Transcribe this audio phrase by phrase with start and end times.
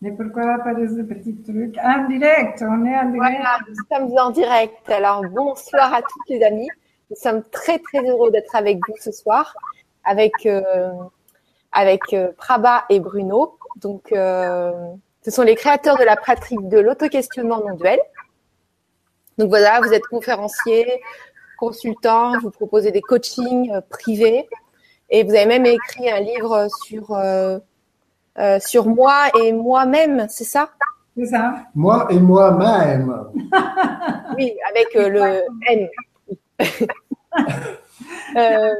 [0.00, 3.16] Mais pourquoi pas des petits trucs En direct, on est en direct.
[3.16, 4.88] Voilà, nous sommes en direct.
[4.88, 6.68] Alors, bonsoir à toutes les amis.
[7.10, 9.54] Nous sommes très, très heureux d'être avec vous ce soir,
[10.04, 10.92] avec, euh,
[11.72, 13.58] avec euh, Prabha et Bruno.
[13.76, 14.72] Donc, euh,
[15.24, 17.98] ce sont les créateurs de la pratique de l'auto-questionnement non duel.
[19.36, 21.00] Donc voilà, vous êtes conférencier,
[21.58, 24.48] consultant, vous proposez des coachings euh, privés
[25.10, 27.16] et vous avez même écrit un livre sur
[28.38, 30.70] euh, sur moi et moi-même, c'est ça?
[31.16, 31.54] C'est ça.
[31.74, 33.24] Moi et moi-même.
[34.36, 35.88] Oui, avec euh, le N.
[38.36, 38.74] Euh,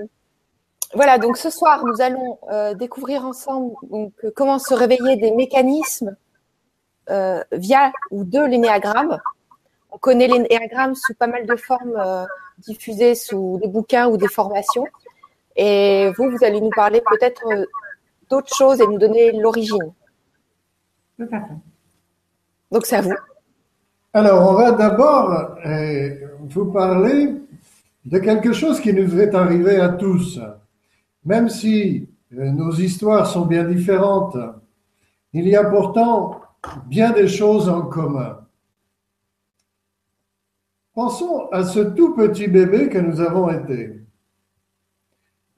[0.95, 6.17] voilà, donc ce soir, nous allons euh, découvrir ensemble donc, comment se réveiller des mécanismes
[7.11, 9.19] euh, via ou de l'énéagramme.
[9.91, 12.25] On connaît l'énéagramme sous pas mal de formes euh,
[12.59, 14.87] diffusées sous des bouquins ou des formations.
[15.57, 17.43] Et vous, vous allez nous parler peut-être
[18.29, 19.93] d'autres choses et nous donner l'origine.
[21.19, 21.55] Tout à fait.
[22.71, 23.15] Donc c'est à vous.
[24.13, 26.11] Alors, on va d'abord euh,
[26.49, 27.35] vous parler
[28.05, 30.41] de quelque chose qui nous est arrivé à tous.
[31.25, 34.37] Même si euh, nos histoires sont bien différentes,
[35.33, 36.41] il y a pourtant
[36.87, 38.41] bien des choses en commun.
[40.95, 44.01] Pensons à ce tout petit bébé que nous avons été.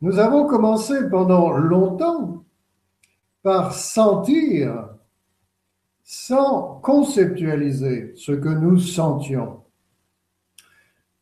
[0.02, 2.44] Nous avons commencé pendant longtemps
[3.42, 4.88] par sentir
[6.02, 9.60] sans conceptualiser ce que nous sentions.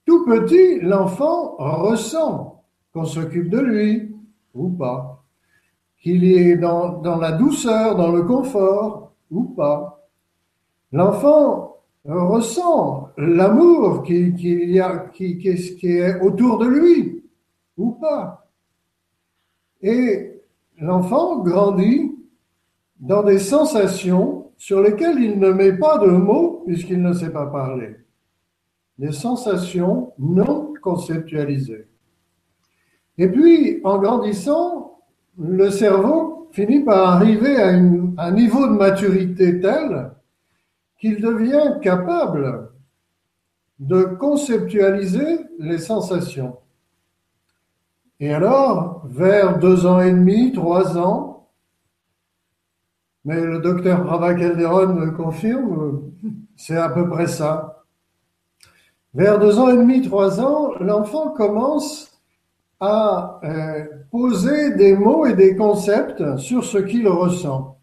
[0.06, 4.16] Tout petit, l'enfant ressent qu'on s'occupe de lui
[4.54, 5.22] ou pas,
[6.00, 10.08] qu'il est dans, dans la douceur, dans le confort ou pas.
[10.92, 17.24] L'enfant ressent l'amour qui, qui, est autour de lui
[17.76, 18.48] ou pas.
[19.82, 20.37] Et
[20.80, 22.12] l'enfant grandit
[23.00, 27.46] dans des sensations sur lesquelles il ne met pas de mots puisqu'il ne sait pas
[27.46, 27.96] parler.
[28.98, 31.86] Des sensations non conceptualisées.
[33.16, 35.00] Et puis, en grandissant,
[35.38, 40.12] le cerveau finit par arriver à un niveau de maturité tel
[40.98, 42.70] qu'il devient capable
[43.78, 46.56] de conceptualiser les sensations.
[48.20, 51.48] Et alors, vers deux ans et demi, trois ans,
[53.24, 56.02] mais le docteur Prabha Calderon me confirme,
[56.56, 57.84] c'est à peu près ça.
[59.14, 62.20] Vers deux ans et demi, trois ans, l'enfant commence
[62.80, 67.78] à euh, poser des mots et des concepts sur ce qu'il ressent.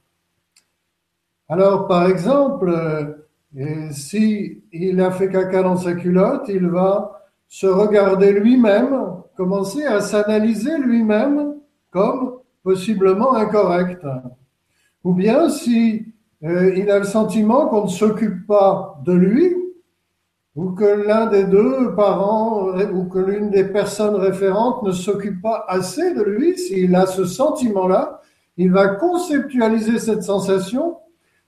[1.47, 3.25] Alors, par exemple, euh,
[3.55, 4.63] et si
[4.99, 7.24] a fait caca dans sa culotte, il va
[7.55, 8.99] se regarder lui-même,
[9.37, 11.55] commencer à s'analyser lui-même
[11.89, 14.05] comme possiblement incorrect.
[15.05, 16.05] Ou bien si
[16.43, 19.55] euh, il a le sentiment qu'on ne s'occupe pas de lui,
[20.57, 25.63] ou que l'un des deux parents ou que l'une des personnes référentes ne s'occupe pas
[25.69, 28.19] assez de lui, s'il a ce sentiment-là,
[28.57, 30.97] il va conceptualiser cette sensation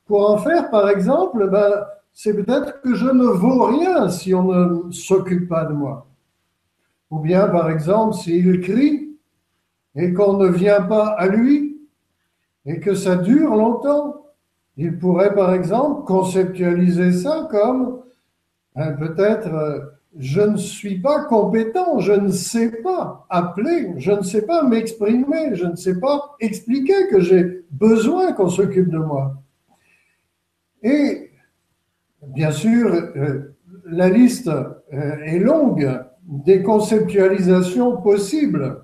[0.05, 1.85] pour en faire, par exemple, ben,
[2.19, 6.07] c'est peut-être que je ne vaux rien si on ne s'occupe pas de moi.
[7.11, 9.15] Ou bien, par exemple, s'il crie
[9.93, 11.79] et qu'on ne vient pas à lui
[12.65, 14.25] et que ça dure longtemps,
[14.77, 18.01] il pourrait, par exemple, conceptualiser ça comme
[18.75, 19.79] hein, peut-être euh,
[20.17, 25.53] je ne suis pas compétent, je ne sais pas appeler, je ne sais pas m'exprimer,
[25.53, 29.35] je ne sais pas expliquer que j'ai besoin qu'on s'occupe de moi.
[30.81, 31.26] Et
[32.21, 33.55] bien sûr, euh,
[33.85, 38.83] la liste euh, est longue des conceptualisations possibles,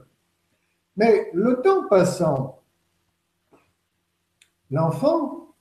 [0.96, 2.62] mais le temps passant,
[4.72, 5.56] l'enfant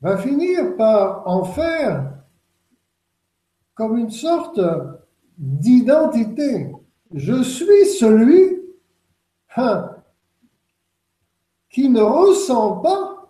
[0.00, 2.12] va finir par en faire
[3.74, 4.60] comme une sorte
[5.36, 6.72] d'identité.
[7.14, 8.60] Je suis celui
[9.56, 9.90] hein,
[11.70, 13.28] qui ne ressent pas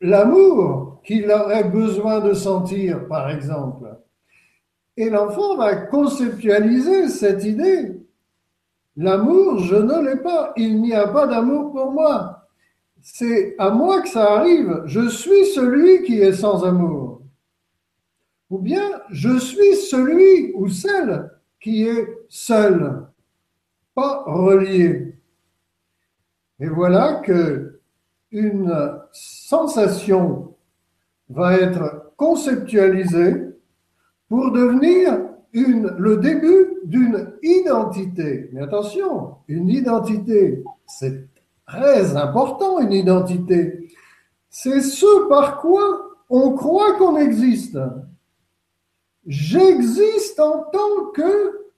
[0.00, 3.96] l'amour qu'il aurait besoin de sentir, par exemple.
[4.96, 8.00] Et l'enfant va conceptualiser cette idée.
[8.96, 10.52] L'amour, je ne l'ai pas.
[10.56, 12.48] Il n'y a pas d'amour pour moi.
[13.00, 14.82] C'est à moi que ça arrive.
[14.84, 17.22] Je suis celui qui est sans amour.
[18.50, 23.06] Ou bien, je suis celui ou celle qui est seul,
[23.94, 25.16] pas relié.
[26.60, 27.80] Et voilà que
[28.30, 30.51] une sensation
[31.32, 33.34] va être conceptualisée
[34.28, 35.18] pour devenir
[35.52, 38.48] une, le début d'une identité.
[38.52, 41.28] Mais attention, une identité, c'est
[41.66, 43.88] très important, une identité.
[44.50, 47.78] c'est ce par quoi on croit qu'on existe.
[49.26, 51.70] J'existe en tant que,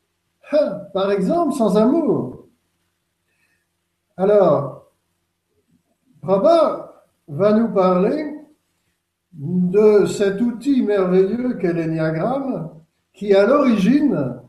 [0.52, 2.46] hein, par exemple, sans amour.
[4.16, 4.92] Alors,
[6.22, 8.33] Prabha va nous parler
[9.34, 12.70] de cet outil merveilleux qu'est l'éniagramme,
[13.12, 14.40] qui à l'origine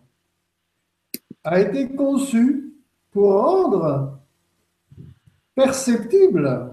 [1.43, 2.73] a été conçu
[3.11, 4.19] pour rendre
[5.55, 6.71] perceptible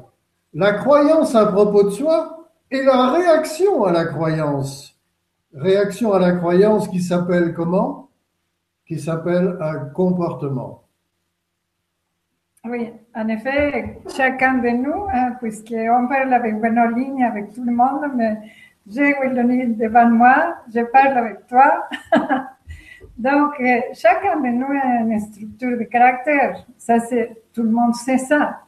[0.54, 4.98] la croyance à propos de soi et la réaction à la croyance.
[5.54, 8.10] Réaction à la croyance qui s'appelle comment?
[8.86, 10.81] Qui s'appelle un comportement.
[12.64, 17.72] Oui, en effet, chacun de nous, hein, puisqu'on parle avec Benoît ligne avec tout le
[17.72, 18.36] monde, mais
[18.86, 21.88] j'ai Willonie devant moi, je parle avec toi.
[23.18, 26.64] Donc, euh, chacun de nous a une structure de caractère.
[26.78, 28.60] Ça, c'est, tout le monde sait ça.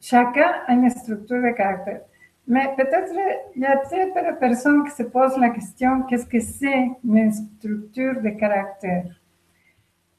[0.00, 2.02] Chacun a une structure de caractère.
[2.46, 3.12] Mais peut-être
[3.56, 6.90] il y a très peu de personnes qui se posent la question qu'est-ce que c'est
[7.04, 9.04] une structure de caractère?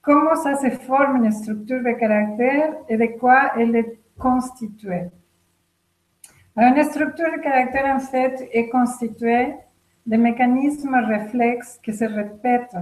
[0.04, 5.06] Comment ça se forme une structure de caractère et de quoi elle est constituée
[6.58, 9.56] Une structure de caractère, en fait, est constituée
[10.06, 12.76] de mécanismes réflexes qui se répètent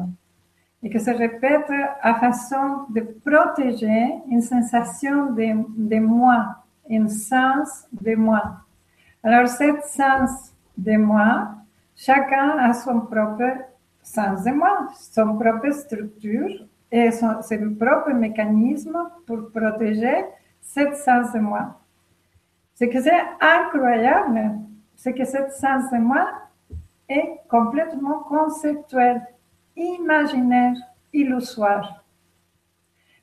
[0.81, 1.71] et qui se répètent
[2.01, 6.56] à façon de protéger une sensation de, de moi,
[6.89, 8.41] un sens de moi.
[9.21, 11.50] Alors, cette sens de moi,
[11.95, 13.59] chacun a son propre
[14.01, 17.39] sens de moi, son propre structure et son,
[17.79, 20.25] propre mécanisme pour protéger
[20.59, 21.79] cette sens de moi.
[22.75, 24.51] Ce que c'est incroyable,
[24.95, 26.27] c'est que cette de moi
[27.07, 29.21] est complètement conceptuel,
[29.75, 30.75] imaginaire,
[31.13, 32.03] illusoire.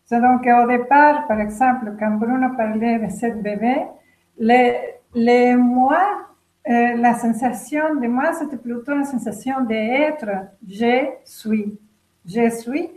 [0.04, 3.86] C'est donc au départ, par exemple, quand Bruno parlait de cette bébé,
[4.38, 6.28] les moi,
[6.68, 10.28] euh, la sensation de moi, c'était plutôt une sensation d'être.
[10.66, 11.78] Je suis.
[12.26, 12.90] Je suis.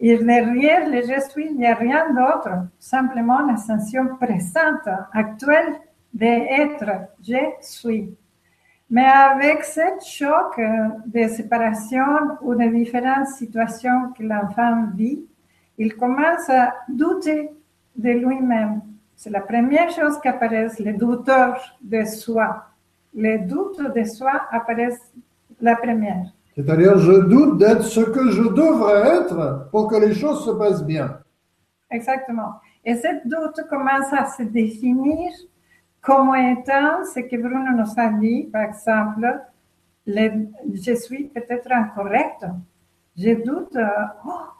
[0.00, 2.66] Derrière le je suis, il n'y a rien d'autre.
[2.78, 5.74] Simplement la sensation présente, actuelle
[6.12, 6.90] d'être.
[7.22, 8.14] Je suis.
[8.90, 15.24] Mais avec ce choc euh, de séparation ou de différentes situations que l'enfant vit,
[15.78, 17.50] il commence à douter
[17.96, 18.82] de lui-même
[19.16, 22.66] c'est la première chose qui apparaît, les douteurs de soi.
[23.14, 25.12] Les doutes de soi apparaissent
[25.60, 26.33] la première.
[26.54, 30.84] C'est-à-dire, je doute d'être ce que je devrais être pour que les choses se passent
[30.84, 31.18] bien.
[31.90, 32.54] Exactement.
[32.84, 35.30] Et cette doute commence à se définir
[36.00, 39.40] comme étant ce que Bruno nous a dit, par exemple,
[40.06, 42.44] je suis peut-être incorrect.
[43.16, 43.78] Je doute,
[44.26, 44.54] oh,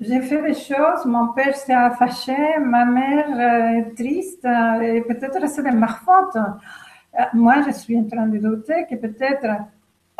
[0.00, 5.02] j'ai fait des choses, mon père s'est fâché, ma mère euh, est triste, euh, et
[5.02, 6.36] peut-être c'est de ma faute.
[6.36, 9.46] Euh, moi, je suis en train de douter que peut-être,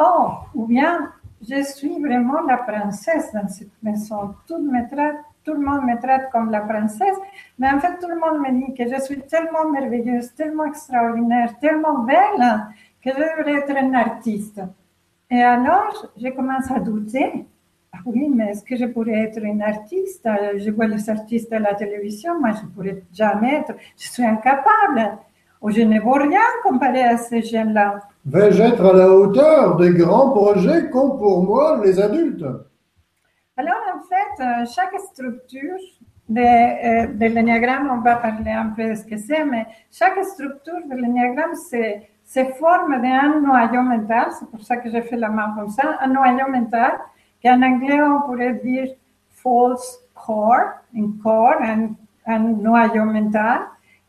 [0.01, 1.13] oh, ou bien
[1.49, 4.35] je suis vraiment la princesse dans cette maison.
[4.47, 7.17] Tout, le monde me traite comme la princesse,
[7.59, 11.59] mais en fait, tout le monde me dit que je suis tellement merveilleuse, tellement extraordinaire,
[11.59, 12.67] tellement belle,
[13.03, 14.61] que je devrais être une artiste.
[15.31, 17.47] Et alors, je commence à douter
[17.93, 20.29] ah oui, mais est-ce que je pourrais être une artiste?
[20.57, 24.25] Je vois les artistes à la télévision, moi je ne pourrais jamais être, je suis
[24.25, 25.19] incapable,
[25.61, 28.01] ou je ne vois rien comparé à ces jeunes-là.
[28.27, 32.45] Vais-je être à la hauteur des grands projets qu'ont pour moi les adultes?
[33.57, 35.79] Alors en fait, euh, chaque structure
[36.29, 40.87] de, euh, de on va parler un peu de ce que c'est, mais chaque structure
[40.91, 45.55] de l'énéagramme se forme d'un noyau mental, c'est pour ça que j'ai fait la main
[45.57, 46.93] comme ça, un noyau mental
[47.43, 48.89] qu'en anglais on pourrait dire
[49.31, 51.89] false core, un corps, un,
[52.27, 53.61] un noyau mental.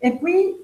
[0.01, 0.55] Et puis,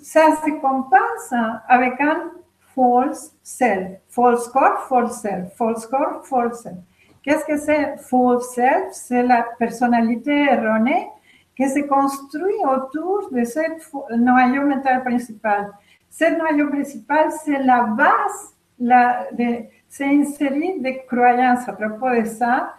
[0.00, 1.34] ça se compense
[1.68, 2.30] avec un
[2.74, 3.98] false self.
[4.08, 5.54] False core, false self.
[5.56, 6.78] False core, false self.
[7.22, 8.92] Qu'est-ce que c'est false self?
[8.92, 11.08] C'est la personnalité erronée
[11.56, 13.60] qui se construit autour de ce
[14.16, 15.70] noyau mental principal.
[16.10, 18.52] Ce noyau principal, c'est la base
[18.82, 19.28] la,
[19.88, 22.74] c'est une série de croyances à propos de ça,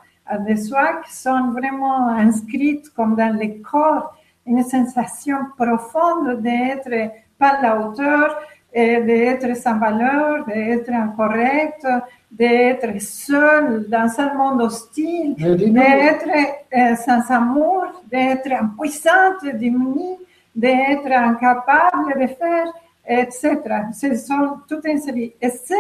[0.47, 7.61] de soi, qui sont vraiment inscrites comme dans le corps, une sensation profonde d'être pas
[7.61, 8.37] la hauteur,
[8.73, 11.85] d'être sans valeur, d'être incorrect,
[12.31, 16.27] d'être seul dans un monde hostile, d'être
[16.75, 20.17] euh, sans amour, d'être impuissante, démunie,
[20.55, 22.73] d'être incapable de faire
[23.07, 23.59] etc.
[23.93, 25.33] Ce sont toutes une série.
[25.41, 25.77] Et cette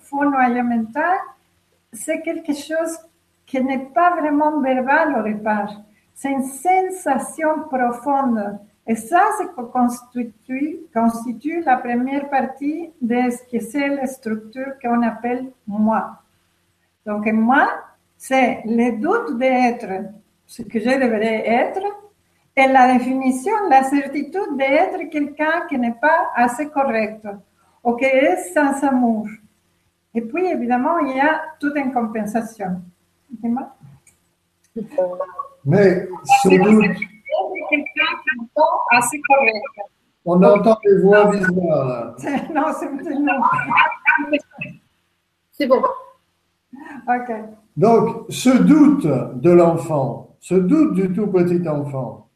[0.00, 1.18] fournoyage mental,
[1.92, 2.98] c'est quelque chose
[3.46, 5.72] qui n'est pas vraiment verbal au départ.
[6.14, 13.58] C'est une sensation profonde Et ça, c'est constitue, constitue la première partie de ce que
[13.58, 16.22] c'est la structure qu'on appelle moi.
[17.04, 17.68] Donc, moi,
[18.16, 20.04] c'est le doute d'être
[20.46, 21.82] ce que je devrais être
[22.54, 27.26] et la définition, la certitude d'être quelqu'un qui n'est pas assez correct
[27.82, 29.26] ou qui est sans amour.
[30.14, 32.80] Et puis, évidemment, il y a toute une compensation.
[35.64, 36.96] Mais ce doute,
[40.24, 42.16] on entend les voix bizarres là.
[42.54, 43.40] Non, c'est non.
[45.52, 45.82] C'est bon.
[47.08, 47.32] Ok.
[47.76, 52.28] Donc, ce doute de l'enfant, ce doute du tout petit enfant,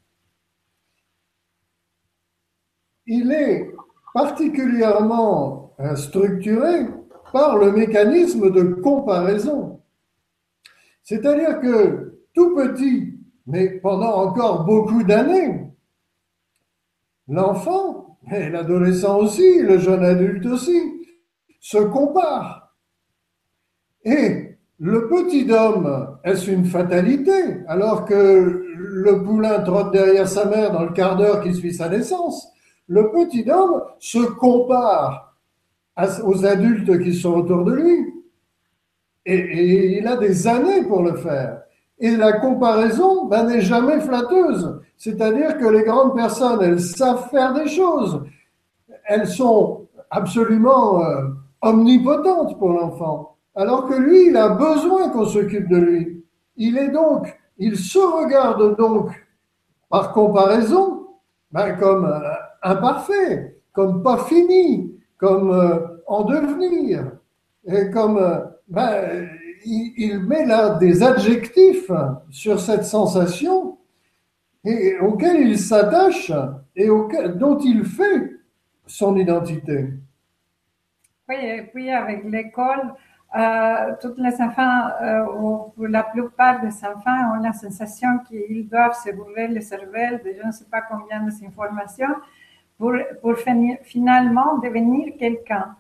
[3.07, 3.75] il est
[4.15, 6.87] particulièrement euh, structuré
[7.33, 9.81] par le mécanisme de comparaison.
[11.03, 13.10] C'est-à-dire que tout petit,
[13.51, 15.73] mais pendant encore beaucoup d'années,
[17.29, 20.81] l'enfant, l'adolescent aussi, le jeune adulte aussi,
[21.61, 22.75] se compare.
[24.05, 30.73] Et le petit homme, est-ce une fatalité alors que le poulain trotte derrière sa mère
[30.73, 32.49] dans le quart d'heure qui suit sa naissance
[32.87, 35.37] Le petit homme se compare
[36.25, 38.15] aux adultes qui sont autour de lui.
[39.27, 41.63] Et, il a des années pour le faire.
[42.01, 44.81] Et la comparaison ben, n'est jamais flatteuse.
[44.97, 48.23] C'est-à-dire que les grandes personnes, elles savent faire des choses.
[49.05, 51.29] Elles sont absolument euh,
[51.61, 53.37] omnipotentes pour l'enfant.
[53.55, 56.25] Alors que lui, il a besoin qu'on s'occupe de lui.
[56.57, 59.11] Il est donc, il se regarde donc
[59.91, 61.07] par comparaison
[61.53, 67.13] ben, comme euh, imparfait, comme pas fini, comme euh, en devenir,
[67.93, 69.29] comme ben,
[69.65, 71.91] il, met là des adjectifs
[72.31, 73.79] sur cette sensation
[74.65, 76.33] et, auxquels il s'attache
[76.77, 78.33] et dont il fait
[78.87, 79.91] son identité.
[81.29, 82.95] Oui, et puis avec l'école,
[83.37, 88.99] euh, tous les enfants, euh, ou la plupart des enfants, ont la sensation qu'ils doivent
[89.05, 92.15] se bourrer le cerveau de je ne sais pas combien d'informations
[92.77, 93.37] pour, pour
[93.85, 95.77] finalement devenir quelqu'un.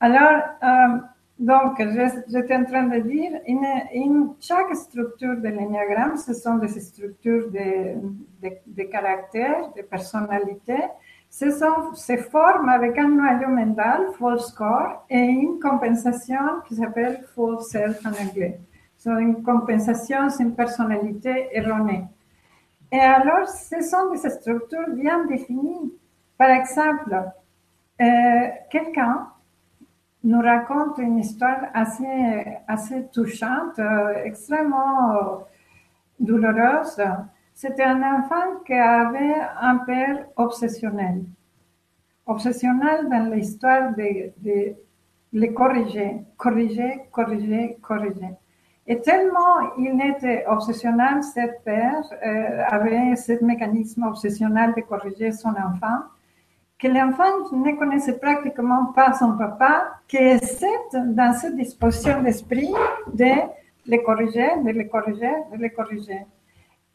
[0.00, 0.98] Alors, euh,
[1.38, 1.82] donc,
[2.28, 8.00] j'étais en train de dire, in, chaque structure de l'énéagramme, ce sont des structures de,
[8.42, 10.78] de, de caractères, de personnalité.
[11.28, 17.20] Ce sont, se forment avec un noyau mental, false score, et une compensation qui s'appelle
[17.34, 18.58] false self en anglais.
[18.96, 22.04] C'est une compensation, c'est une personnalité erronée.
[22.90, 25.92] Et alors, ce sont des structures bien définies.
[26.38, 27.14] Par exemple,
[28.00, 29.28] euh, quelqu'un
[30.24, 35.18] nous raconte une histoire assez, assez touchante, euh, extrêmement euh,
[36.18, 37.00] douloureuse.
[37.54, 41.24] C'était un enfant qui avait un père obsessionnel.
[42.26, 44.74] Obsessionnel dans l'histoire de, de
[45.32, 48.34] les corriger, corriger, corriger, corriger.
[48.86, 55.50] Et tellement il était obsessionnel, cet père euh, avait ce mécanisme obsessionnel de corriger son
[55.50, 56.04] enfant,
[56.78, 60.40] que l'enfant ne connaissait pratiquement pas son papa, qui est
[60.94, 62.72] dans cette disposition d'esprit
[63.14, 63.32] de
[63.86, 66.26] le corriger, de le corriger, de le corriger.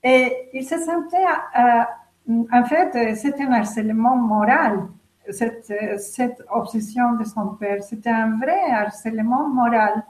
[0.04, 1.26] Et il se sentait,
[1.60, 4.88] euh, en fait, c'était un harcèlement moral,
[5.30, 7.82] cette, cette obsession de son père.
[7.84, 10.04] C'était un vrai harcèlement moral.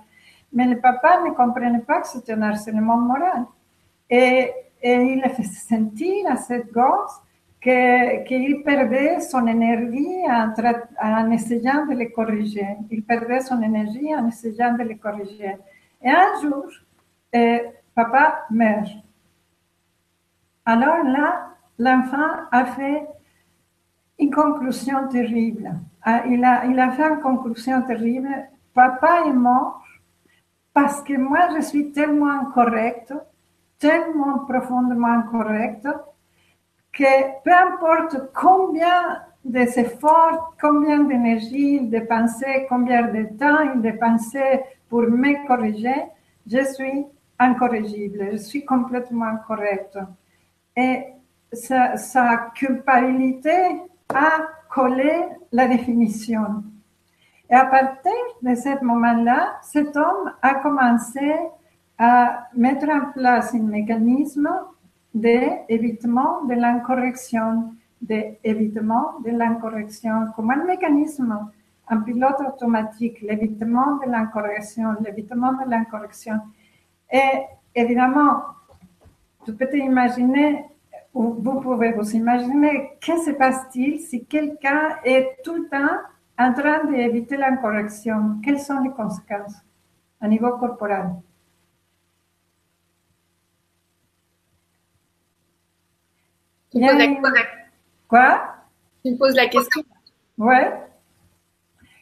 [0.54, 3.46] Mais le papa ne comprenait pas que c'était un harcèlement moral.
[4.10, 4.52] Et,
[4.82, 7.22] et il a fait sentir à cette gosse
[7.62, 10.52] qu'il perdait son énergie en,
[11.02, 12.78] en, essayant de les corriger.
[12.90, 15.58] Il perdait son énergie en essayant de les corriger.
[16.02, 16.66] Et un jour,
[17.36, 17.60] euh,
[17.94, 18.90] papa meurt.
[20.66, 23.08] Alors là, l'enfant a fait
[24.18, 25.72] une conclusion terrible.
[26.04, 28.30] Ah, il a, il a fait une conclusion terrible.
[28.74, 29.84] Papa est mort
[30.74, 33.14] parce que moi, je suis tellement correcte,
[33.78, 35.88] tellement profondément correcte,
[37.44, 45.48] peu importe combien d'efforts, combien d'énergie il dépensait, combien de temps il dépensait pour me
[45.48, 46.06] corriger,
[46.46, 47.06] je suis
[47.40, 49.98] incorrigible, je suis complètement correcte.
[50.76, 51.06] Et
[51.52, 53.82] sa, sa culpabilité
[54.14, 54.32] a
[54.70, 56.64] collé la définition.
[57.50, 61.36] Et à partir de ce moment-là, cet homme a commencé
[61.98, 64.50] à mettre en place un mécanisme
[65.14, 71.50] d'évitement de l'incorrection, d'évitement de l'incorrection, comme un mécanisme,
[71.88, 76.40] un pilote automatique, l'évitement de l'incorrection, l'évitement de l'incorrection.
[77.12, 77.44] Et
[77.76, 78.44] évidemment,
[79.46, 80.66] tu peux t'imaginer
[81.14, 85.98] vous pouvez vous imaginer que se passe-t-il si quelqu'un est tout le temps
[86.38, 88.40] en train d'éviter l'incorrection?
[88.44, 89.56] Quelles sont les conséquences
[90.22, 91.10] à niveau corporel
[96.72, 97.42] Tu me poses la question.
[98.08, 98.56] Quoi?
[99.04, 99.84] Tu me poses la question.
[100.38, 100.72] Ouais.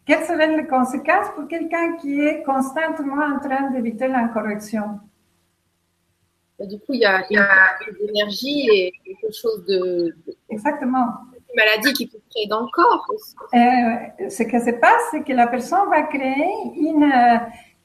[0.06, 5.00] Quelles seraient les conséquences pour quelqu'un qui est constamment en train d'éviter l'incorrection
[6.58, 10.16] bah, Du coup, il y a, une d'énergie et quelque chose de,
[10.50, 11.06] Exactement.
[11.36, 13.06] Une maladie qui peut créer dans le corps.
[13.54, 17.12] Euh, ce qui se passe, c'est que la personne va créer une,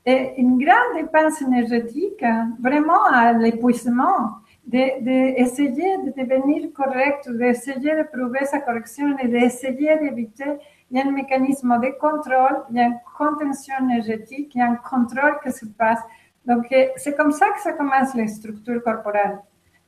[0.06, 7.96] euh, une grande dépense énergétique, hein, vraiment à l'épuisement d'essayer de, de, devenir correct, d'essayer
[7.96, 10.58] de prouver sa correction et d'essayer d'éviter.
[10.90, 14.62] Il y a un mécanisme de contrôle, il y a une contention énergétique, il y
[14.62, 16.00] a un contrôle qui se passe.
[16.46, 19.38] Donc, euh, c'est comme ça que ça commence les structures corporelles.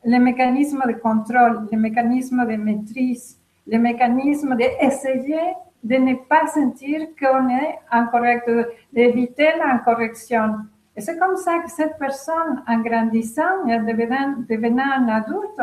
[0.04, 7.08] Les mécanismes de contrôle, les mécanismes de maîtrise, les mécanismes d'essayer de ne pas sentir
[7.18, 8.50] qu'on est incorrect,
[8.92, 10.56] d'éviter l'incorrection.
[10.96, 15.60] Et c'est comme ça que cette personne, en grandissant et devenant, devenant un adulte,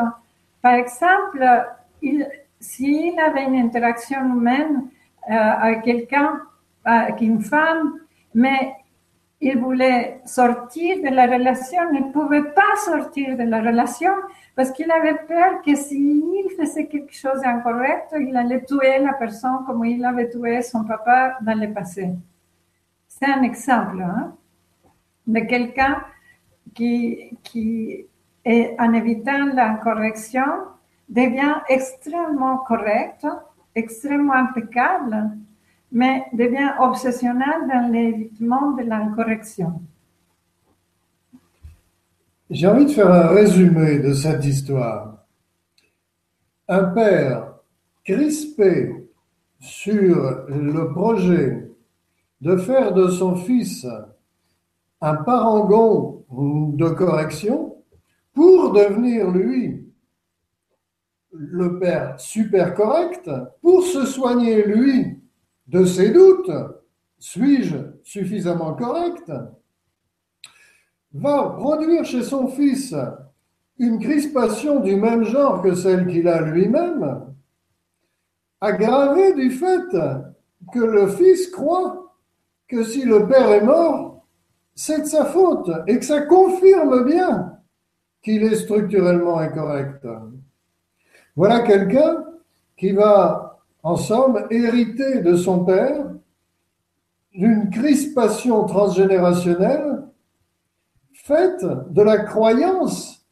[0.62, 1.44] par exemple,
[2.60, 4.86] s'il avait une interaction humaine
[5.30, 6.42] euh, avec quelqu'un,
[6.86, 8.00] avec une femme,
[8.34, 8.75] mais
[9.42, 14.13] il voulait sortir de la relation, il ne pouvait pas sortir de la relation
[14.56, 19.66] parce qu'il avait peur que s'il faisait quelque chose d'incorrect, il allait tuer la personne
[19.66, 22.12] comme il avait tué son papa dans le passé.
[23.08, 24.02] C'est un exemple.
[24.02, 24.34] Hein?
[25.27, 26.03] De quelqu'un
[26.74, 28.06] qui, qui
[28.46, 30.46] est, en évitant l'incorrection,
[31.10, 33.25] devient extrêmement correct,
[33.75, 35.32] extrêmement impeccable,
[35.92, 39.82] mais devient obsessionnel dans l'évitement de l'incorrection.
[42.50, 45.25] J'ai envie de faire un résumé de cette histoire.
[46.68, 47.53] Un père
[48.03, 49.08] crispé
[49.60, 51.70] sur le projet
[52.42, 53.88] de faire de son fils
[55.03, 57.75] un parangon de correction
[58.33, 59.85] pour devenir, lui,
[61.33, 63.29] le père super correct,
[63.61, 65.20] pour se soigner, lui,
[65.68, 66.51] de ses doutes,
[67.20, 69.29] suis-je suffisamment correct,
[71.13, 72.96] va produire chez son fils
[73.79, 77.33] une crispation du même genre que celle qu'il a lui-même,
[78.61, 79.98] aggravée du fait
[80.74, 82.16] que le fils croit
[82.70, 84.13] que si le père est mort,
[84.75, 87.57] c'est de sa faute et que ça confirme bien
[88.22, 90.07] qu'il est structurellement incorrect.
[91.36, 92.24] Voilà quelqu'un
[92.77, 96.05] qui va, en somme, hériter de son père
[97.33, 100.03] d'une crispation transgénérationnelle
[101.14, 103.24] faite de la croyance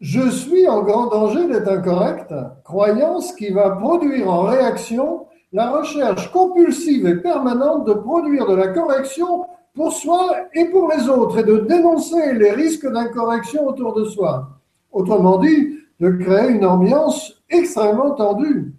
[0.00, 2.32] je suis en grand danger d'être incorrect,
[2.64, 8.68] croyance qui va produire en réaction la recherche compulsive et permanente de produire de la
[8.68, 14.04] correction pour soi et pour les autres et de dénoncer les risques d'incorrection autour de
[14.04, 14.48] soi.
[14.92, 18.72] Autrement dit, de créer une ambiance extrêmement tendue.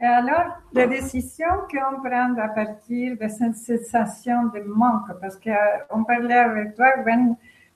[0.00, 6.04] Et alors, les décisions qu'on prend à partir de cette sensation de manque, parce qu'on
[6.04, 6.88] parlait avec toi,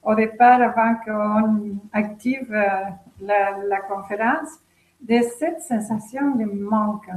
[0.02, 2.84] au départ, avant qu'on active euh,
[3.20, 4.60] la conférence,
[5.00, 7.08] de cette sensation de manque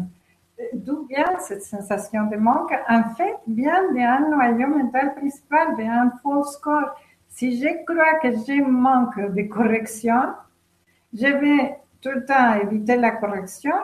[0.74, 2.74] d'où vient cette sensation de manque?
[2.89, 6.95] En fait, vient d'un noyau mental principal, d'un faux corps.
[7.30, 10.34] Si je crois que j'ai manque de correction,
[11.13, 13.76] je vais tout le temps éviter la correction.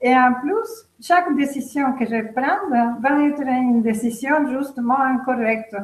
[0.00, 2.68] Et en plus, chaque décision que je prends
[3.00, 5.76] va être une décision justement incorrecte.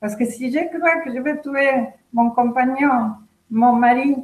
[0.00, 3.12] Parce que si je crois que je vais tuer mon compagnon,
[3.50, 4.16] mon mari,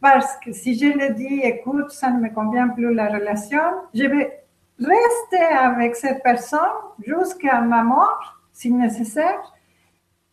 [0.00, 3.60] parce que si je le dis, écoute, ça ne me convient plus la relation,
[3.94, 4.39] je vais
[4.80, 6.58] rester avec cette personne
[7.00, 9.54] jusqu'à ma mort, si nécessaire,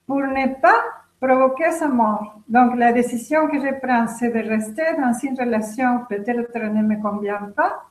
[0.06, 0.84] pour ne pas
[1.20, 2.40] provoquer sa mort.
[2.48, 7.02] Donc, la décision que je prends, c'est de rester dans une relation peut-être ne me
[7.02, 7.84] convient pas,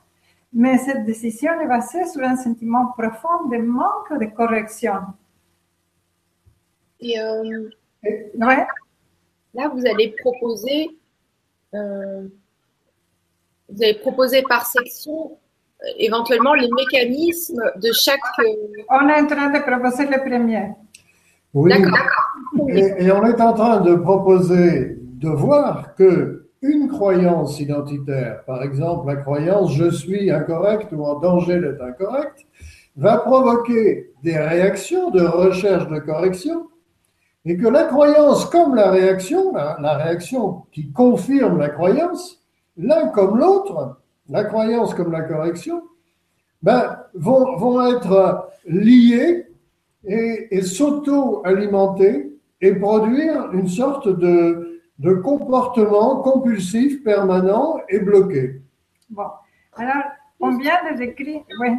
[0.53, 5.01] mais cette décision est basée sur un sentiment profond de manque de correction.
[6.99, 7.69] Et euh,
[8.33, 10.97] là, vous allez proposer,
[11.75, 12.27] euh,
[13.69, 15.37] vous allez proposer par section
[15.97, 18.19] éventuellement les mécanismes de chaque.
[18.39, 20.69] Euh, on est en train de proposer le premier.
[21.53, 21.71] Oui.
[22.69, 28.63] Et, et, on est en train de proposer de voir que une croyance identitaire, par
[28.63, 32.45] exemple la croyance je suis incorrect ou en danger d'être incorrect,
[32.95, 36.67] va provoquer des réactions de recherche de correction
[37.45, 42.41] et que la croyance comme la réaction, la réaction qui confirme la croyance,
[42.75, 43.97] l'un comme l'autre,
[44.29, 45.83] la croyance comme la correction,
[46.61, 49.47] ben, vont, vont être liés
[50.05, 58.61] et, et s'auto-alimenter et produire une sorte de, de comportement compulsif permanent et bloqué.
[59.09, 59.27] Bon,
[59.75, 60.03] alors,
[60.39, 61.41] on vient de décrire.
[61.59, 61.69] Oui.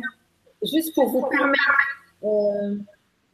[0.62, 1.78] Juste pour vous permettre
[2.24, 2.76] euh,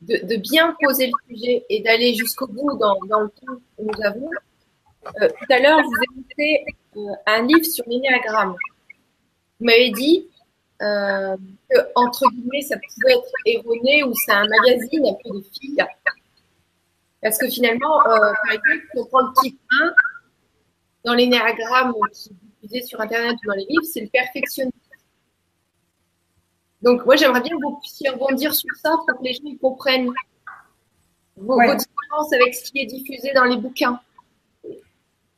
[0.03, 3.83] de, de, bien poser le sujet et d'aller jusqu'au bout dans, dans, le temps que
[3.83, 4.31] nous avons.
[5.23, 6.65] Euh, tout à l'heure, je vous ai montré
[6.97, 8.55] euh, un livre sur l'énéagramme.
[9.61, 10.29] Vous m'avez dit
[10.83, 11.37] euh,
[11.71, 15.85] que, entre guillemets, ça pouvait être erroné ou c'est un magazine un peu de filles.
[17.23, 19.95] Parce que finalement, euh, par exemple, pour prendre le titre 1,
[21.05, 22.35] dans l'énéagramme qui est
[22.69, 24.77] diffusé sur Internet ou dans les livres, c'est le perfectionnisme.
[26.83, 30.11] Donc, moi, j'aimerais bien que vous puissiez rebondir sur ça pour que les gens comprennent
[31.37, 31.67] vos, Ouais.
[31.69, 33.99] vos différences avec ce qui est diffusé dans les bouquins.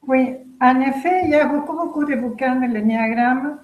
[0.08, 3.60] Oui, en effet, il y a beaucoup, beaucoup de bouquins de l'énéagramme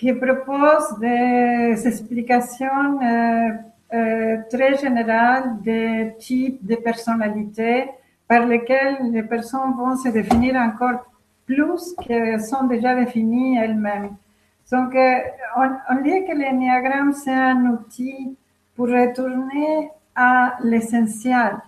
[0.00, 3.50] qui proposent des explications euh,
[3.92, 7.90] euh, très générales des types de personnalités
[8.26, 11.04] par lesquelles les personnes vont se définir encore
[11.44, 14.16] plus qu'elles sont déjà définies elles-mêmes.
[14.72, 15.18] Donc, euh,
[15.58, 18.38] on, on dit que l'énéagramme, c'est un outil
[18.76, 21.58] pour retourner à l'essentiel.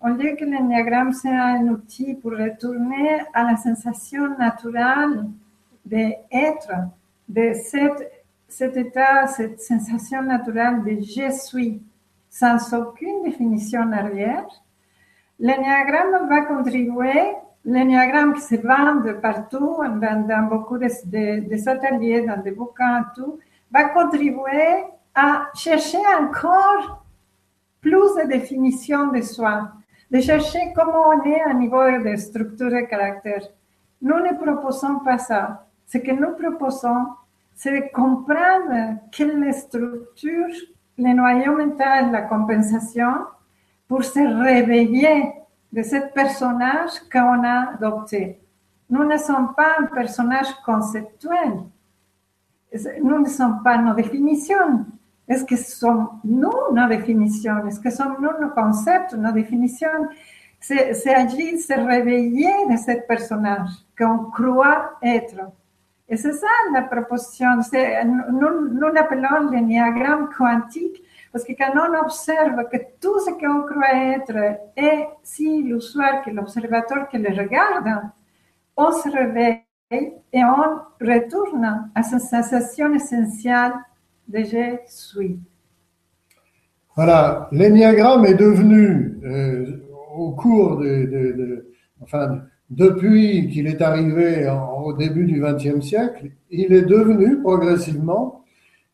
[0.00, 5.24] On dit que l'énéagramme, c'est un outil pour retourner à la sensation naturelle
[5.84, 6.72] d'être,
[7.28, 11.82] de cet, cet état, cette sensation naturelle de je suis,
[12.30, 14.46] sans aucune définition arrière.
[15.38, 17.32] L'énéagramme va contribuer,
[17.64, 22.50] l'énéagramme qui se vend de partout, dans, dans beaucoup de, de- des ateliers, dans des
[22.52, 23.38] bouquins, tout,
[23.70, 24.84] va contribuer
[25.14, 27.04] à chercher encore
[27.80, 29.70] plus de définition de soi,
[30.10, 33.42] de chercher comment on est à niveau de structure et caractère.
[34.02, 35.63] Nous ne proposons pas ça.
[35.86, 37.06] Ce que nous proposons,
[37.54, 40.54] c'est de comprendre quelle structure,
[40.98, 43.12] le noyau mental, la compensation,
[43.88, 45.32] pour se réveiller
[45.72, 48.40] de ce personnage qu'on a adopté.
[48.90, 51.60] Nous ne sommes pas un personnage conceptuel.
[53.02, 54.84] Nous ne sommes pas nos définitions.
[55.28, 60.08] Est-ce que sommes nous nos définitions Est-ce que sommes nous nos concepts, nos définitions
[60.66, 63.68] c'est agir, se réveiller de ce personnage
[63.98, 65.50] qu'on croit être.
[66.16, 67.46] C'est ça la proposition.
[68.30, 73.94] Nous, nous l'appelons l'énéagramme quantique parce que quand on observe que tout ce qu'on croit
[74.16, 74.36] être
[74.76, 77.90] est si illusoire que l'observateur qui le regarde,
[78.76, 79.62] on se réveille
[80.32, 83.72] et on retourne à cette sensation essentielle
[84.28, 85.38] de je suis.
[86.96, 89.80] Voilà, l'énéagramme est devenu, euh,
[90.16, 91.66] au cours de, de- de-
[92.00, 94.50] enfin, depuis qu'il est arrivé
[94.84, 98.44] au début du XXe siècle, il est devenu progressivement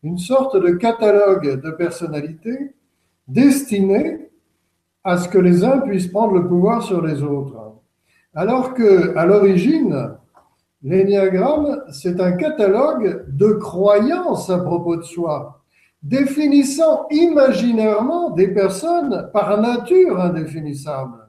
[0.03, 2.75] une sorte de catalogue de personnalités
[3.29, 4.31] destiné
[5.05, 7.75] à ce que les uns puissent prendre le pouvoir sur les autres.
[8.35, 10.13] Alors que, à l'origine,
[10.83, 15.61] l'énéagramme, c'est un catalogue de croyances à propos de soi
[16.03, 21.29] définissant imaginairement des personnes par nature indéfinissables.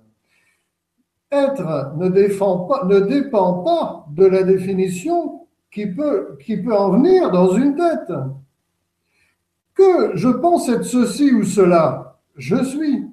[1.31, 6.37] Être ne, dépend pas de la définition qui peut
[6.71, 8.13] en venir dans une tête.
[9.73, 13.09] Que je pense être ceci ou cela, je suis.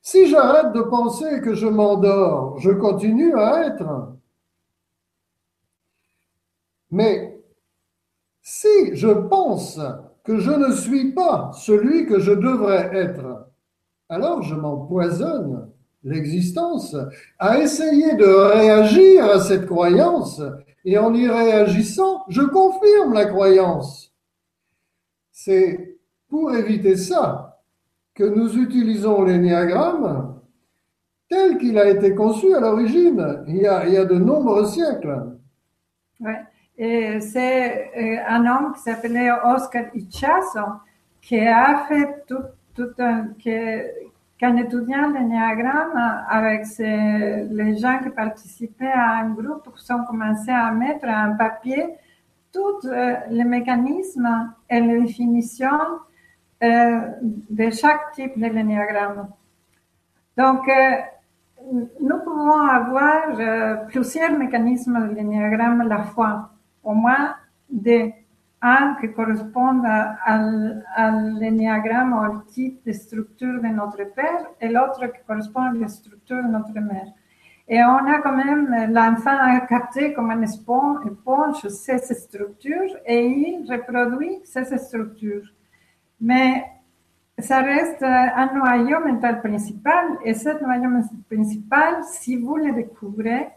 [0.00, 4.12] Si j'arrête de penser que je m'endors, je continue à être.
[6.90, 7.42] Mais
[8.42, 9.80] si je pense
[10.24, 13.48] que je ne suis pas celui que je devrais être,
[14.08, 15.72] alors je m'empoisonne
[16.04, 16.96] l'existence
[17.38, 20.40] à essayer de réagir à cette croyance
[20.84, 24.12] et en y réagissant, je confirme la croyance.
[25.30, 27.60] C'est pour éviter ça
[28.14, 30.40] que nous utilisons l'énéagramme
[31.28, 34.66] tel qu'il a été conçu à l'origine, il, y a- il y a de nombreux
[34.66, 35.38] siècles.
[36.20, 36.40] Ouais.
[36.76, 40.60] Et c'est euh, un homme qui s'appelait Oscar Ichazo
[41.20, 42.42] qui a fait tout,
[42.74, 43.28] tout un,
[44.42, 50.72] qu'en étudiant l'énéagramme avec les gens qui participaient à un groupe, ils ont commencé à
[50.72, 51.94] mettre en papier
[52.52, 55.68] tous euh, les mécanismes et les définitions
[56.60, 59.28] euh, de chaque type de l'énéagramme.
[60.36, 60.96] Donc, euh,
[62.00, 66.50] nous pouvons avoir plusieurs mécanismes de l'énéagramme à la fois,
[66.82, 67.36] au moins
[67.70, 68.12] des
[68.62, 75.04] 1 que correspondent à, l'énéagramme ou au type de structure de notre père et l'autre
[75.06, 77.08] qui correspond à la structure de notre mère.
[77.68, 83.70] Et on a quand même, l'enfant a capté comme un éponge ces structures et il
[83.70, 85.48] reproduit ces structures.
[86.20, 86.64] Mais
[87.38, 93.48] ça reste un noyau mental principal et ce noyau mental principal, si vous le découvrez,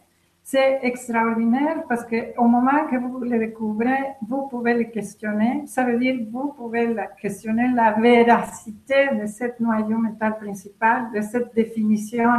[0.47, 5.63] c'est extraordinaire parce que au moment que vous le découvrez, vous pouvez le questionner.
[5.65, 11.51] Ça veut dire vous pouvez questionner la véracité de ce noyau mental principal, de cette
[11.55, 12.29] définition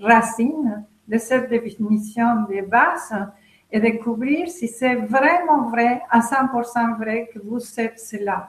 [0.00, 3.14] racine, de cette définition de base
[3.70, 8.48] et découvrir si c'est vraiment vrai, à 100% vrai que vous êtes cela.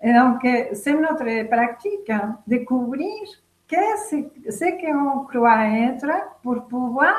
[0.00, 3.18] Et donc, c'est notre pratique, hein, découvrir
[3.66, 6.06] qu'est-ce qu'on croit être
[6.44, 7.16] pour pouvoir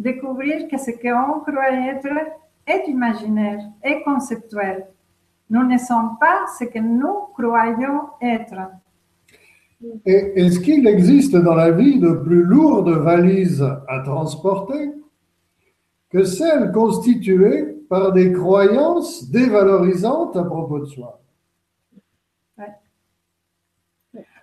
[0.00, 2.08] découvrir que ce qu'on croit être
[2.66, 4.86] est imaginaire, est conceptuel.
[5.50, 8.70] Nous ne sommes pas ce que nous croyons être.
[10.04, 14.92] Est-ce qu'il existe dans la vie de plus lourdes valises à transporter
[16.10, 21.20] que celles constituées par des croyances dévalorisantes à propos de soi?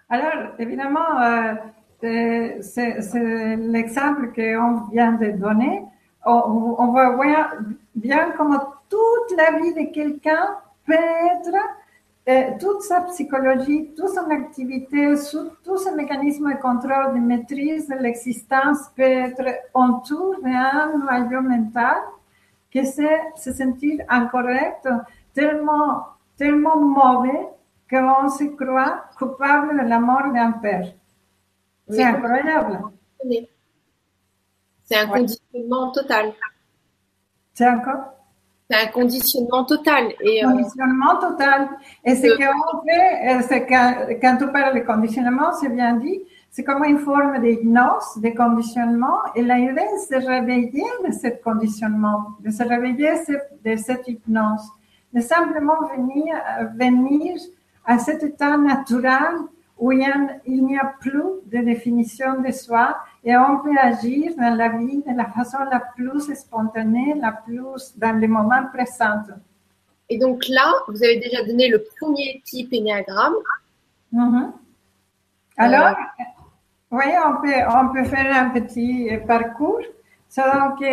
[0.09, 1.53] Alors, évidemment, euh,
[2.01, 5.83] c'est l'exemple qu'on vient de donner.
[6.25, 7.15] On, on voit
[7.95, 11.55] bien comment toute la vie de quelqu'un peut être,
[12.29, 15.13] euh, toute sa psychologie, toute son activité,
[15.63, 21.97] tout son mécanisme de contrôle, de maîtrise de l'existence peut être autour d'un noyau mental
[22.73, 24.87] que c'est se sentir incorrect,
[25.33, 26.05] tellement,
[26.37, 27.47] tellement mauvais
[27.89, 30.93] qu'on se croit coupable de la mort d'un père.
[31.89, 32.79] C'est incroyable.
[34.83, 36.33] C'est un conditionnement total.
[37.53, 38.13] C'est encore?
[38.69, 40.13] C'est un conditionnement total.
[40.21, 41.69] Et, euh, conditionnement total.
[42.03, 46.21] Et ce qu'on fait, euh, c'est quand, quand tu parles de conditionnement, c'est bien dit,
[46.49, 49.19] c'est comme une forme d'hypnose, de conditionnement.
[49.35, 53.11] Et l'idée, c'est de réveiller de ce conditionnement, de se réveiller
[53.63, 54.67] de cette hypnose,
[55.13, 57.37] de simplement venir, euh, venir
[57.85, 59.35] à cet état naturel
[59.79, 64.69] où il n'y a plus de définition de soi et on peut agir dans la
[64.69, 69.21] vie de la façon la plus spontanée, la plus dans le moment présent.
[70.09, 73.35] Et donc là, vous avez déjà donné le premier type énéagramme.
[74.13, 74.51] Mm-hmm.
[75.57, 75.95] Alors,
[76.91, 79.81] oui, on peut, on peut faire un petit parcours.
[80.35, 80.83] Donc,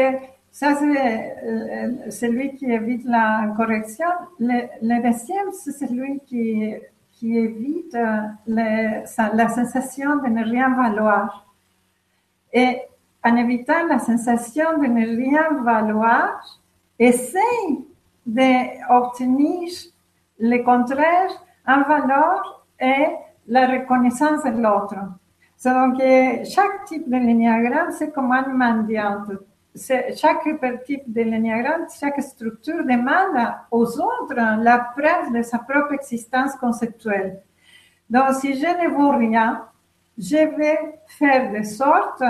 [0.50, 4.06] ça, c'est euh, celui qui évite la correction.
[4.38, 6.74] Le, le deuxième, c'est celui qui
[7.16, 11.46] qui évite euh, la sensation de ne rien valoir.
[12.52, 12.78] Et
[13.24, 16.60] en évitant la sensation de ne rien valoir,
[16.98, 17.84] essaye
[18.26, 19.70] d'obtenir
[20.38, 21.30] le contraire
[21.66, 23.06] en valeur et
[23.46, 24.96] la reconnaissance de l'autre.
[25.64, 25.98] Donc,
[26.44, 29.24] chaque type de l'énéagramme, c'est comme un mendiant
[29.76, 30.44] chaque
[30.84, 37.40] type de l'énéagramme, chaque structure demande aux autres la preuve de sa propre existence conceptuelle.
[38.08, 39.64] Donc, si je ne vois rien,
[40.16, 40.78] je vais
[41.18, 42.22] faire de sorte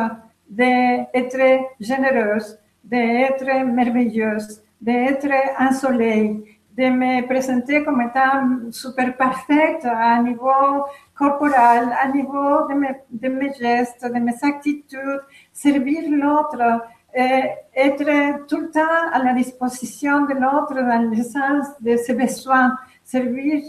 [0.48, 5.28] d'être généreuse, d'être merveilleuse, d'être
[5.58, 6.42] un soleil,
[6.76, 12.66] de me présenter comme étant super parfaite à niveau corporel, à niveau
[13.10, 16.82] de mes gestes, de mes attitudes, servir l'autre,
[17.14, 22.76] être tout le temps à la disposition de l'autre dans le sens de ses besoins,
[23.04, 23.62] servir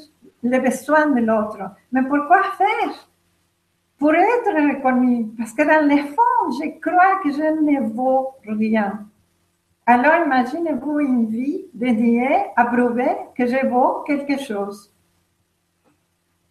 [0.44, 1.60] les besoins de l'autre.
[1.92, 3.10] Mais pourquoi faire?
[3.98, 9.06] Pour être reconnu, parce que dans le fond, je crois que je ne vaux rien.
[9.86, 14.92] Alors imaginez-vous une vie dédiée à prouver que je vaux quelque chose.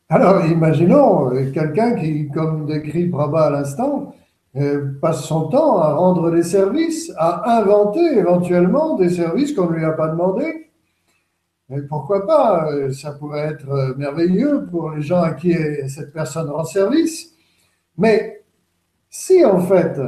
[0.08, 4.23] Alors imaginons quelqu'un qui, comme décrit Prabha à l'instant, euh,
[5.00, 9.84] passe son temps à rendre des services, à inventer éventuellement des services qu'on ne lui
[9.84, 10.70] a pas demandé.
[11.68, 15.54] Mais pourquoi pas euh, Ça pourrait être euh, merveilleux pour les gens à qui
[15.88, 17.34] cette personne rend service.
[17.96, 18.44] Mais
[19.08, 19.98] si en fait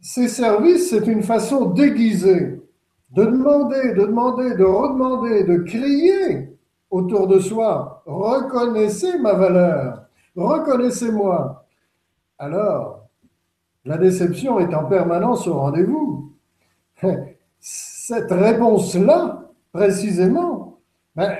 [0.00, 2.62] ces services, c'est une façon déguisée
[3.10, 6.56] de demander, de demander, de redemander, de crier
[6.90, 10.04] autour de soi, reconnaissez ma valeur,
[10.36, 11.66] reconnaissez-moi.
[12.38, 13.07] Alors,
[13.88, 16.30] la déception est en permanence au rendez-vous.
[17.58, 20.78] Cette réponse-là, précisément,
[21.16, 21.34] ben,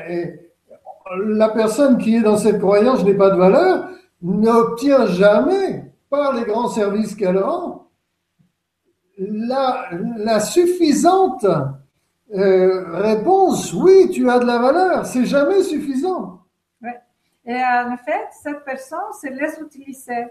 [1.27, 3.91] la personne qui est dans cette croyance, je n'ai pas de valeur,
[4.23, 7.91] n'obtient jamais, par les grands services qu'elle rend,
[9.19, 11.45] la, suffisante
[12.35, 16.41] euh, réponse, oui, tu as de la valeur, c'est jamais suffisant.
[17.45, 20.29] Et en fait, cette personne se laisse utiliser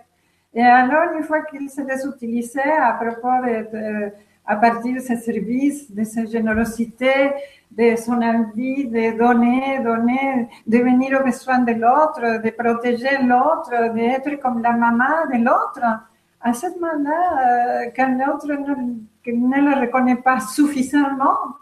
[0.54, 4.12] Et alors, une fois qu'il se les utilisait à propos de,
[4.46, 7.32] à partir de ses services, de sa générosité,
[7.70, 13.94] de son envie de donner, donner, de venir aux besoins de l'autre, de protéger l'autre,
[13.94, 15.86] d'être comme la maman de l'autre,
[16.40, 21.58] à ce moment-là, euh, quand l'autre ne, ne le reconnaît pas suffisamment,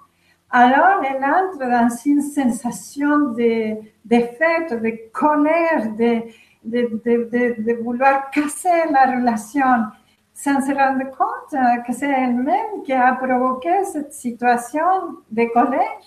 [0.52, 6.22] alors elle entre dans une sensation de, de fête, de colère, de,
[6.66, 9.86] de, vouloir casser la relation,
[10.34, 14.84] sans se rendre compte que c'est elle-même qui a provoqué cette situation
[15.32, 16.02] de colère.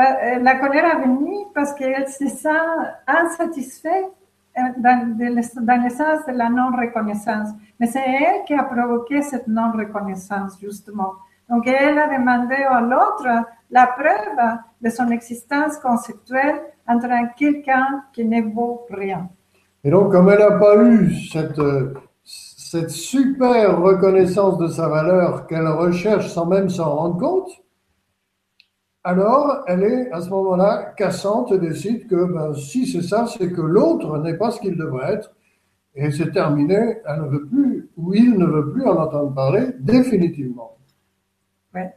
[0.00, 2.48] Euh, la colère est venue parce qu'elle se sent
[3.06, 4.10] insatisfaite
[4.58, 7.50] euh, dans, dans le sens de la non-reconnaissance.
[7.78, 11.12] Mais c'est elle qui a provoqué cette non-reconnaissance, justement.
[11.48, 13.26] Donc, elle a demandé à l'autre
[13.70, 19.28] la preuve de son existence conceptuelle entre quelqu'un qui ne vaut rien.
[19.84, 21.60] Et donc, comme elle n'a pas eu cette,
[22.24, 27.50] cette super reconnaissance de sa valeur qu'elle recherche sans même s'en rendre compte,
[29.04, 33.50] alors elle est à ce moment-là cassante et décide que ben, si c'est ça, c'est
[33.52, 35.34] que l'autre n'est pas ce qu'il devrait être.
[35.94, 39.66] Et c'est terminé, elle ne veut plus, ou il ne veut plus en entendre parler
[39.80, 40.78] définitivement.
[41.74, 41.92] Ouais.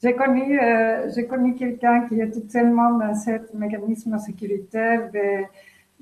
[0.00, 5.44] J'ai connu, euh, connu quelqu'un qui était tellement dans ce mécanisme sécuritaire de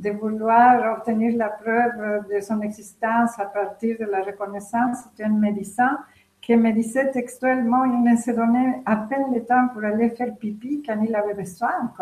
[0.01, 5.99] de vouloir obtenir la preuve de son existence à partir de la reconnaissance d'un médecin
[6.41, 10.35] qui me disait textuellement il ne se donnait à peine le temps pour aller faire
[10.37, 11.93] pipi quand il avait besoin.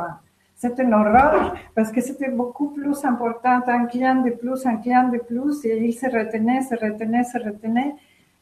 [0.55, 5.09] C'était une horreur parce que c'était beaucoup plus important, un client de plus, un client
[5.09, 7.95] de plus, et il se retenait, se retenait, se retenait.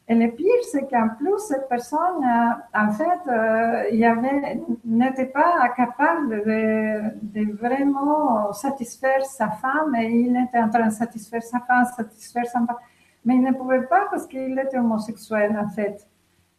[0.09, 5.67] Et le pire, c'est qu'en plus, cette personne, euh, en fait, euh, il n'était pas
[5.75, 11.59] capable de, de, vraiment satisfaire sa femme et il était en train de satisfaire sa
[11.59, 12.77] femme, satisfaire sa femme.
[13.25, 16.07] Mais il ne pouvait pas parce qu'il était homosexuel, en fait.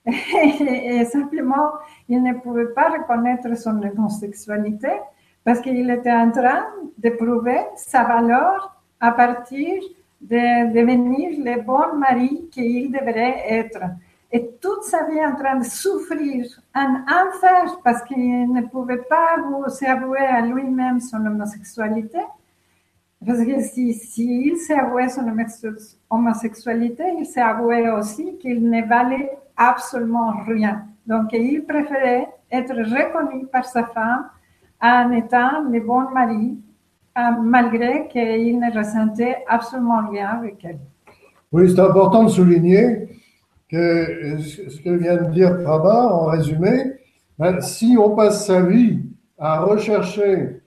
[0.05, 0.13] Et,
[1.01, 1.71] et, simplement,
[2.07, 4.93] il ne pouvait pas reconnaître son homosexualité
[5.43, 6.67] parce qu'il était en train
[6.99, 9.81] de prouver sa valeur à partir
[10.21, 13.81] de devenir le bon mari qu'il devrait être.
[14.31, 19.37] Et toute sa vie en train de souffrir un enfer parce qu'il ne pouvait pas
[19.69, 22.19] s'avouer à lui-même son homosexualité.
[23.25, 25.27] Parce que si, si il s'avouait son
[26.11, 30.85] homosexualité, il s'avouait aussi qu'il ne valait absolument rien.
[31.07, 34.29] Donc, il préférait être reconnu par sa femme
[34.81, 36.59] en étant le bon mari
[37.43, 40.79] malgré qu'il ne ressentait absolument rien avec elle.
[41.53, 43.09] Oui, c'est important de souligner
[43.69, 46.93] que ce que vient de dire Prabha, en résumé,
[47.39, 49.01] ben, si on passe sa vie
[49.39, 50.61] à rechercher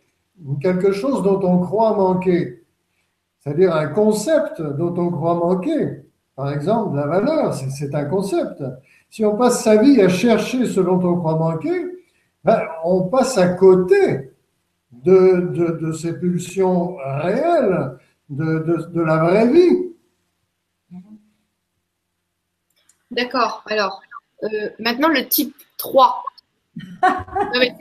[0.61, 2.63] quelque chose dont on croit manquer,
[3.39, 6.03] c'est-à-dire un concept dont on croit manquer,
[6.35, 8.63] par exemple la valeur, c'est un concept.
[9.09, 11.85] Si on passe sa vie à chercher ce dont on croit manquer,
[12.43, 14.30] ben, on passe à côté
[14.91, 17.97] de, de, ces pulsions réelles,
[18.29, 19.93] de, de, la vraie vie.
[23.09, 23.63] D'accord.
[23.67, 24.01] Alors,
[24.43, 26.23] euh, maintenant, le type 3.
[27.03, 27.73] c'est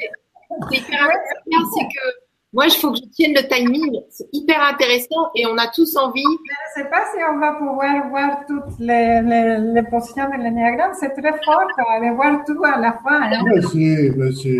[0.72, 4.00] c'est que moi, il faut que je tienne le timing.
[4.10, 6.22] C'est hyper intéressant et on a tous envie.
[6.22, 10.42] Je ne sais pas si on va pouvoir voir toutes les, les, les positions de
[10.42, 10.92] l'énéagramme.
[10.98, 13.20] C'est très fort de voir tout à la fois.
[13.44, 14.58] merci, merci.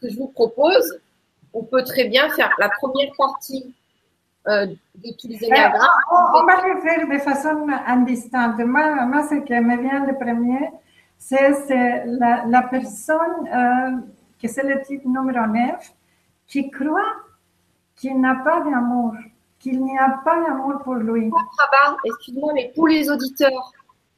[0.00, 1.00] Ce que je vous propose,
[1.52, 3.74] on peut très bien faire la première partie
[4.48, 5.88] euh, de tous les énéagrammes.
[6.10, 8.58] On, va le faire de façon indistincte.
[8.60, 10.70] Moi, moi ce qui me vient le premier,
[11.18, 13.96] c'est la, la, personne euh,
[14.40, 15.92] que c'est le type numéro 9
[16.46, 17.16] qui croit
[17.96, 19.12] qu'il n'a pas d'amour,
[19.58, 21.30] qu'il n'y a pas d'amour pour lui.
[22.04, 23.72] Excuse-moi, mais pour les auditeurs,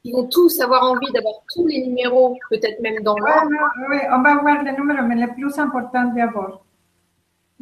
[0.05, 3.51] ils vont tous avoir envie d'avoir tous les numéros, peut-être même dans l'ordre.
[3.91, 6.62] Oui, on va voir les numéros, mais le plus important d'abord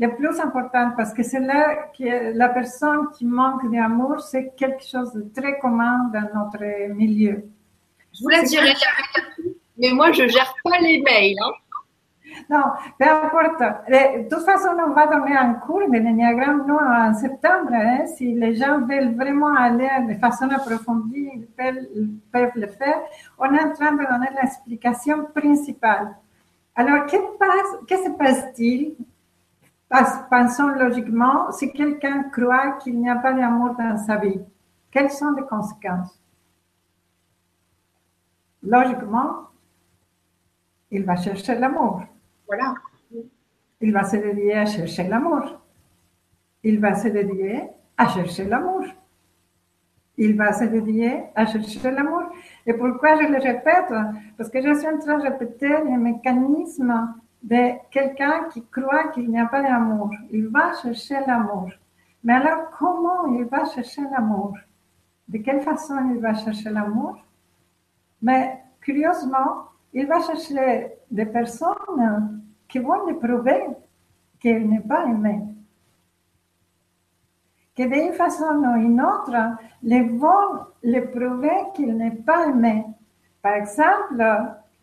[0.00, 4.82] le plus important, parce que c'est là que la personne qui manque d'amour, c'est quelque
[4.82, 7.44] chose de très commun dans notre milieu.
[8.14, 8.72] Je vous la dirai,
[9.76, 11.36] mais moi, je gère pas les mails.
[11.44, 11.52] Hein.
[12.48, 12.64] Non,
[12.98, 13.60] peu importe.
[13.88, 17.72] De toute façon, on va donner un cours de l'énéagramme nous en septembre.
[17.72, 18.06] Hein.
[18.06, 21.86] Si les gens veulent vraiment aller de façon approfondie, ils peuvent,
[22.32, 23.00] peuvent le faire.
[23.38, 26.16] On est en train de donner l'explication principale.
[26.74, 28.96] Alors, que, passe, que se passe-t-il
[29.90, 34.40] Pensons logiquement, si quelqu'un croit qu'il n'y a pas d'amour dans sa vie,
[34.90, 36.16] quelles sont les conséquences?
[38.62, 39.48] Logiquement,
[40.92, 42.02] il va chercher l'amour.
[42.46, 42.74] Voilà.
[43.80, 45.60] Il va se dédier à chercher l'amour.
[46.62, 48.84] Il va se dédier à chercher l'amour.
[50.20, 52.24] il va se dédier à chercher l'amour.
[52.66, 53.92] Et pourquoi je le répète?
[54.36, 59.30] Parce que je suis en train de répéter le mécanisme de quelqu'un qui croit qu'il
[59.30, 60.10] n'y a pas d'amour.
[60.30, 61.70] Il va chercher l'amour.
[62.22, 64.56] Mais alors, comment il va chercher l'amour?
[65.28, 67.16] De quelle façon il va chercher l'amour?
[68.20, 73.66] Mais curieusement, il va chercher des personnes qui vont lui prouver
[74.38, 75.42] qu'il n'est pas aimé.
[77.74, 82.84] Que d'une façon ou d'une autre, les vont lui prouver qu'il n'est pas aimé.
[83.40, 84.22] Par exemple,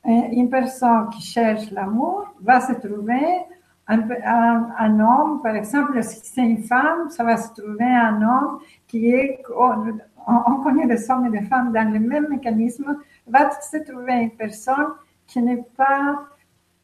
[0.06, 3.46] une personne qui cherche l'amour va se trouver
[3.88, 9.10] un, homme, par exemple, si c'est une femme, ça va se trouver un homme qui
[9.12, 14.14] est, on, connaît des hommes et des femmes dans le même mécanisme, va se trouver
[14.14, 14.94] une personne
[15.26, 16.20] qui n'est pas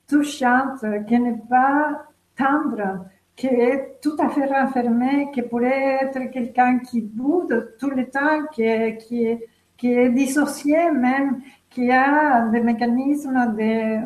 [0.07, 2.05] touchante, qui n'est pas
[2.37, 3.05] tendre,
[3.35, 8.45] qui est tout à fait renfermée, qui pourrait être quelqu'un qui boude tout le temps,
[8.53, 8.63] qui
[8.97, 9.39] qui
[9.75, 11.41] qui est dissocié même,
[11.73, 13.99] qui a des mécanismes de,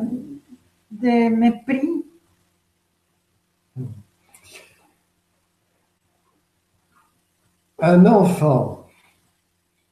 [0.90, 2.04] de mépris
[7.80, 8.86] un enfant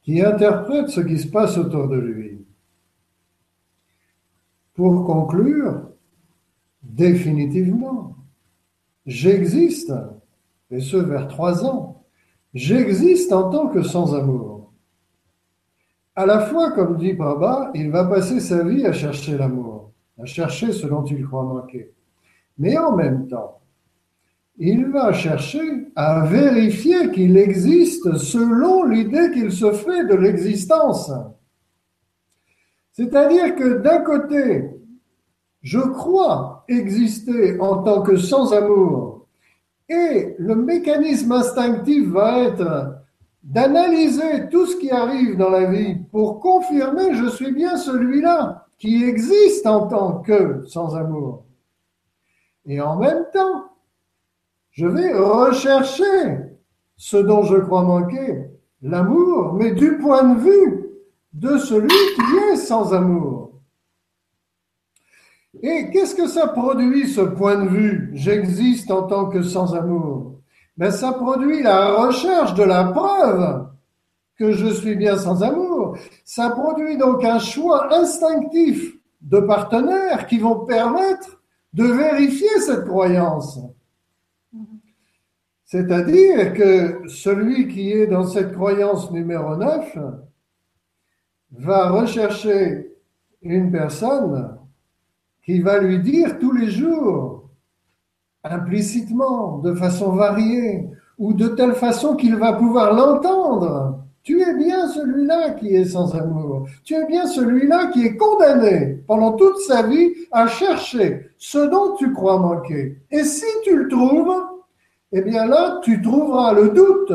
[0.01, 2.45] qui interprète ce qui se passe autour de lui.
[4.73, 5.89] Pour conclure,
[6.83, 8.15] définitivement,
[9.05, 9.93] j'existe,
[10.69, 12.05] et ce vers trois ans,
[12.53, 14.56] j'existe en tant que sans-amour.
[16.17, 20.25] À la fois, comme dit Baba, il va passer sa vie à chercher l'amour, à
[20.25, 21.93] chercher ce dont il croit manquer.
[22.57, 23.59] Mais en même temps,
[24.57, 31.11] il va chercher à vérifier qu'il existe selon l'idée qu'il se fait de l'existence.
[32.93, 34.71] C'est-à-dire que d'un côté,
[35.61, 39.27] je crois exister en tant que sans amour,
[39.87, 42.97] et le mécanisme instinctif va être
[43.47, 49.05] d'analyser tout ce qui arrive dans la vie pour confirmer je suis bien celui-là qui
[49.05, 51.45] existe en tant que sans amour.
[52.65, 53.69] Et en même temps,
[54.71, 56.03] je vais rechercher
[56.97, 60.89] ce dont je crois manquer, l'amour, mais du point de vue
[61.31, 63.61] de celui qui est sans amour.
[65.63, 70.36] Et qu'est-ce que ça produit, ce point de vue J'existe en tant que sans amour?
[70.77, 73.67] Mais ben, ça produit la recherche de la preuve
[74.37, 75.97] que je suis bien sans amour.
[76.23, 81.41] Ça produit donc un choix instinctif de partenaires qui vont permettre
[81.73, 83.59] de vérifier cette croyance.
[85.65, 89.97] C'est-à-dire que celui qui est dans cette croyance numéro 9
[91.51, 92.95] va rechercher
[93.41, 94.57] une personne
[95.43, 97.46] qui va lui dire tous les jours,
[98.43, 103.99] implicitement, de façon variée, ou de telle façon qu'il va pouvoir l'entendre.
[104.23, 106.67] Tu es bien celui-là qui est sans amour.
[106.83, 111.95] Tu es bien celui-là qui est condamné pendant toute sa vie à chercher ce dont
[111.95, 113.01] tu crois manquer.
[113.09, 114.35] Et si tu le trouves,
[115.13, 117.13] eh bien là, tu trouveras le doute.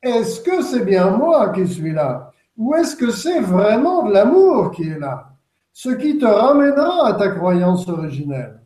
[0.00, 2.30] Est-ce que c'est bien moi qui suis là?
[2.56, 5.32] Ou est-ce que c'est vraiment de l'amour qui est là?
[5.72, 8.60] Ce qui te ramènera à ta croyance originelle.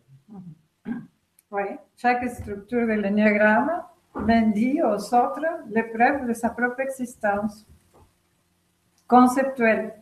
[1.52, 1.64] Oui,
[1.96, 3.82] chaque structure de l'énéagramme
[4.54, 7.66] dit aux autres l'épreuve de sa propre existence
[9.08, 9.94] conceptuelle.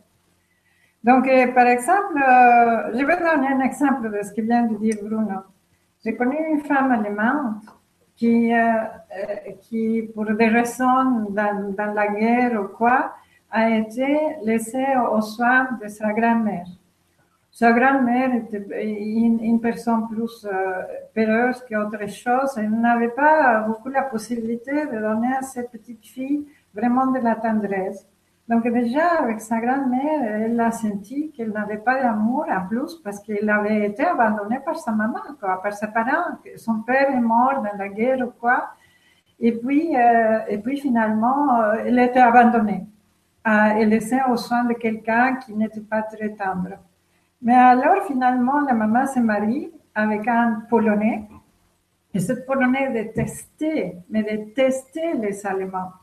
[1.03, 4.75] Donc, euh, par exemple, euh, je vais donner un exemple de ce que vient de
[4.77, 5.39] dire Bruno.
[6.03, 7.55] J'ai connu une femme allemande
[8.15, 8.83] qui, euh,
[9.61, 13.15] qui pour des raisons dans, dans, la guerre ou quoi,
[13.49, 16.67] a été laissée au soin de sa grand-mère.
[17.51, 20.47] Sa grand-mère était une, personne plus
[21.13, 22.57] peureuse qu'autre chose.
[22.57, 27.35] Elle n'avait pas beaucoup la possibilité de donner à cette petite fille vraiment de la
[27.35, 28.07] tendresse.
[28.49, 33.19] Donc déjà, avec sa grand-mère, elle a senti qu'elle n'avait pas d'amour en plus parce
[33.19, 36.37] qu'elle avait été abandonnée par sa maman, quoi, par ses parents.
[36.55, 38.71] Son père est mort dans la guerre ou quoi.
[39.39, 42.87] Et puis, euh, et puis finalement, euh, elle était abandonnée
[43.47, 46.79] euh, et laissée aux soins de quelqu'un qui n'était pas très tendre.
[47.41, 51.27] Mais alors, finalement, la maman se marie avec un Polonais.
[52.13, 55.93] Et ce Polonais détestait, mais détestait les Allemands.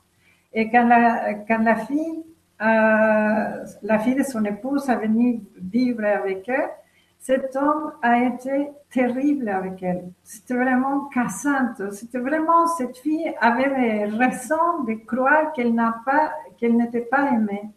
[0.53, 2.25] Et quand la, fille
[2.63, 6.71] euh, la fille de son épouse a venu vivre avec elle,
[7.19, 10.05] cet homme a été terrible avec elle.
[10.23, 11.93] C'était vraiment cassante.
[11.93, 17.33] C'était vraiment, cette fille avait des raisons de croire qu'elle n'a pas, qu'elle n'était pas
[17.33, 17.69] aimée.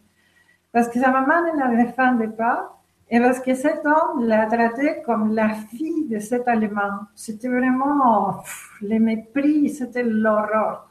[0.72, 2.79] Parce que sa maman ne la défendait pas
[3.10, 7.00] et parce que cet homme l'a traitée comme la fille de cet Allemand.
[7.14, 8.42] C'était vraiment
[8.82, 10.86] le mépris, c'était l'horreur.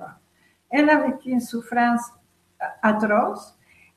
[0.69, 2.01] Elle a vécu une souffrance
[2.81, 3.55] atroce.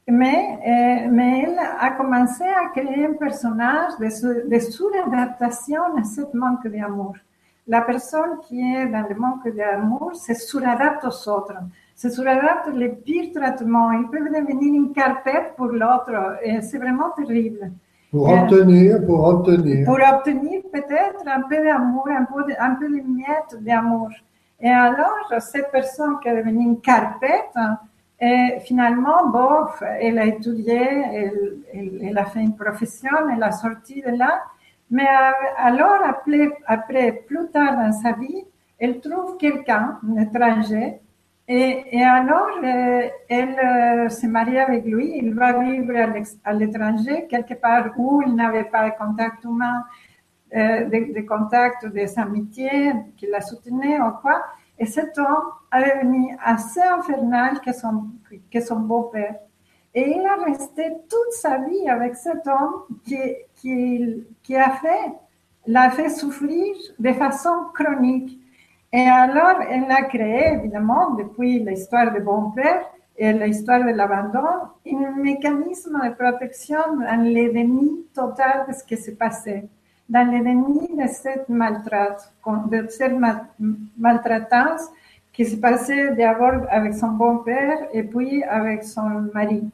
[0.08, 0.58] Mais,
[1.06, 6.22] euh, mais elle a commencé à créer un personnage de, su- de suradaptation à ce
[6.36, 7.14] manque d'amour.
[7.68, 11.54] La personne qui est dans le manque d'amour se suradapte aux autres,
[11.94, 13.92] se suradapte les pires traitements.
[13.92, 17.70] Ils peuvent devenir une carpette pour l'autre c'est vraiment terrible.
[18.12, 19.86] Pour obtenir, pour obtenir.
[19.86, 24.10] pour obtenir peut-être un peu d'amour, un peu de, un peu de miettes d'amour.
[24.60, 27.56] Et alors, cette personne qui est devenue une carpette,
[28.20, 30.80] et finalement, bof, elle a étudié,
[31.20, 34.42] elle, elle- elle a fait une profession, elle a sorti de là.
[34.90, 35.30] Mais euh,
[35.68, 38.44] alors, après, après, plus tard dans sa vie,
[38.78, 41.00] elle trouve quelqu'un, un étranger,
[41.54, 45.92] et, alors, euh, elle euh, se marie avec lui, il va vivre
[46.44, 49.84] à l'étranger, quelque part où il n'avait pas de contact humain,
[50.56, 54.42] euh, de, contact, des amitiés qui la soutenaient ou quoi.
[54.78, 58.06] Et cet homme est devenu assez infernal que son,
[58.50, 59.36] que son beau-père.
[59.94, 63.18] Et il a resté toute sa vie avec cet homme qui,
[63.56, 65.12] qui, qui a fait,
[65.66, 68.41] l'a fait souffrir de façon chronique.
[68.92, 72.84] Et alors, elle a créé, évidemment, depuis l'histoire de bon père
[73.16, 78.96] et l'histoire de l'abandon, un mécanisme de protection dans le déni total de ce qui
[78.98, 79.64] s'est passé,
[80.08, 82.32] dans le déni de cette maltraite,
[82.70, 83.46] de cette ma-
[83.96, 84.90] maltraitance
[85.32, 89.70] qui s'est passée d'abord avec son bon père et puis avec son mari.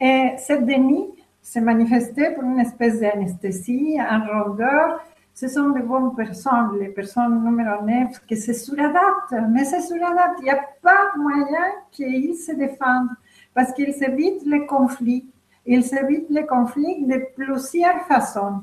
[0.00, 1.08] Et cette déni
[1.42, 5.00] s'est manifesté pour une espèce d'anesthésie, un rondeur.
[5.40, 10.38] Ce sont de bonnes personnes, les personnes numéro 9, qui se suradaptent, mais se suradaptent.
[10.40, 13.08] Il n'y a pas moyen qu'ils se défendent
[13.54, 15.24] parce qu'ils évitent les conflits.
[15.64, 18.60] Ils évitent les conflits de plusieurs façons.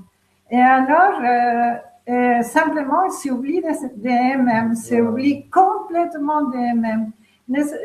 [0.51, 1.77] Et alors, euh,
[2.13, 7.09] euh, simplement, ils s'oublient de- d'eux-mêmes, s'oublient complètement d'eux-mêmes,
[7.49, 7.75] ne, se-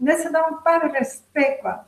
[0.00, 1.86] ne se donnent pas de respect, quoi.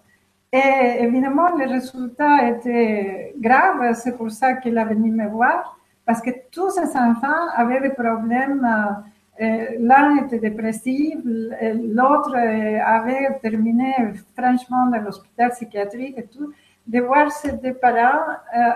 [0.53, 3.94] Et évidemment, le résultat était grave.
[3.94, 5.76] C'est pour ça qu'il est venu me voir,
[6.07, 8.64] parce que tous ces enfants avaient des problèmes.
[8.64, 13.94] euh, euh, L'un était dépressif, l'autre euh, avait terminé
[14.36, 16.53] franchement dans l'hôpital psychiatrique et tout.
[16.86, 18.26] De voir ces deux parents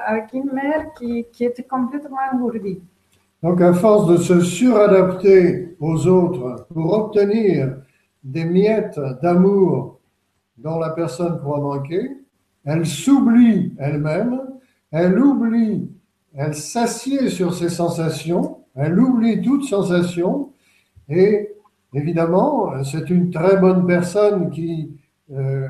[0.06, 2.80] avec une mère qui, qui était complètement engourdie.
[3.42, 7.78] Donc, à force de se suradapter aux autres pour obtenir
[8.22, 10.00] des miettes d'amour
[10.56, 12.10] dont la personne pourra manquer,
[12.64, 14.40] elle s'oublie elle-même,
[14.92, 15.90] elle oublie,
[16.36, 20.52] elle s'assied sur ses sensations, elle oublie toute sensation,
[21.08, 21.50] et
[21.92, 24.90] évidemment, c'est une très bonne personne qui
[25.32, 25.68] euh,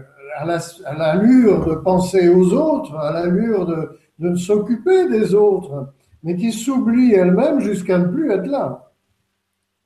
[0.97, 5.93] l'allure de penser aux autres, a l'allure de, de s'occuper des autres,
[6.23, 8.91] mais qui s'oublie elle-même jusqu'à ne plus être là.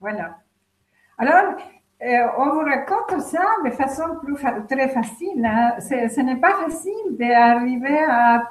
[0.01, 0.37] Voilà.
[1.19, 1.57] Alors,
[2.01, 5.45] euh, on vous raconte ça de façon plus fa- très facile.
[5.45, 5.75] hein.
[5.81, 8.47] Ce n'est pas facile d'arriver à,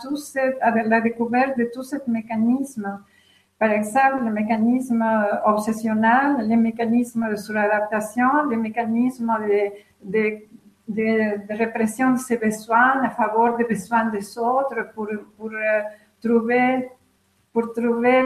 [0.62, 3.00] à la découverte de tout ce mécanisme.
[3.58, 5.04] Par exemple, le mécanisme
[5.46, 9.72] obsessionnel, les mécanismes de suradaptation, les mécanismes de,
[10.04, 10.38] de,
[10.90, 15.08] de- de répression de ses besoins à faveur des besoins des autres pour,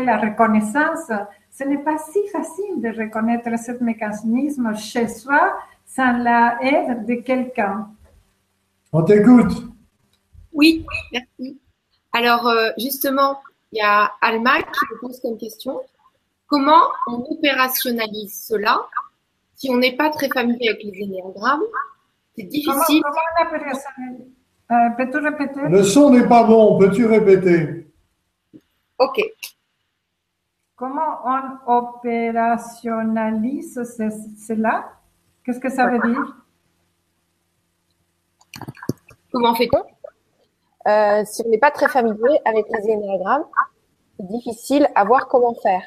[0.03, 1.11] la reconnaissance.
[1.51, 5.53] Ce n'est pas si facile de reconnaître ce mécanisme chez soi
[5.85, 7.89] sans l'aide de quelqu'un.
[8.93, 9.51] On t'écoute.
[10.53, 11.59] Oui, merci.
[12.13, 13.39] Alors, euh, justement,
[13.71, 15.79] il y a Alma qui me pose comme question
[16.47, 18.85] comment on opérationnalise cela
[19.55, 21.61] si on n'est pas très familier avec les énéagrammes?
[22.35, 23.01] C'est Comment, difficile.
[23.03, 23.89] comment on appelle ça
[24.71, 25.59] Euh, Peux-tu répéter?
[25.69, 27.87] Le son n'est pas bon, peux-tu répéter?
[28.99, 29.21] Ok.
[30.81, 31.41] Comment on
[31.79, 34.09] opérationnalise ce-
[34.47, 34.75] cela?
[35.43, 36.25] Qu'est-ce que ça veut dire?
[39.31, 39.83] Comment fait-on?
[40.87, 43.45] Euh, si on n'est pas très familier avec les énéagrammes,
[44.17, 45.83] c'est difficile à voir comment faire.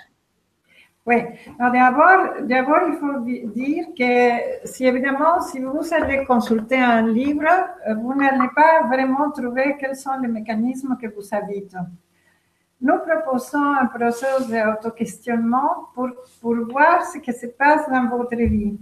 [1.06, 1.16] Oui,
[1.58, 7.42] d'abord, d'abord, il faut di- dire que si évidemment, si vous allez consulter un livre,
[7.88, 11.76] euh, vous n'allez pas vraiment trouver quels sont les mécanismes que vous habitent.
[12.80, 16.10] Nous proposons un processus d'auto-questionnement pour,
[16.40, 18.78] pour voir ce qui se passe dans votre vie.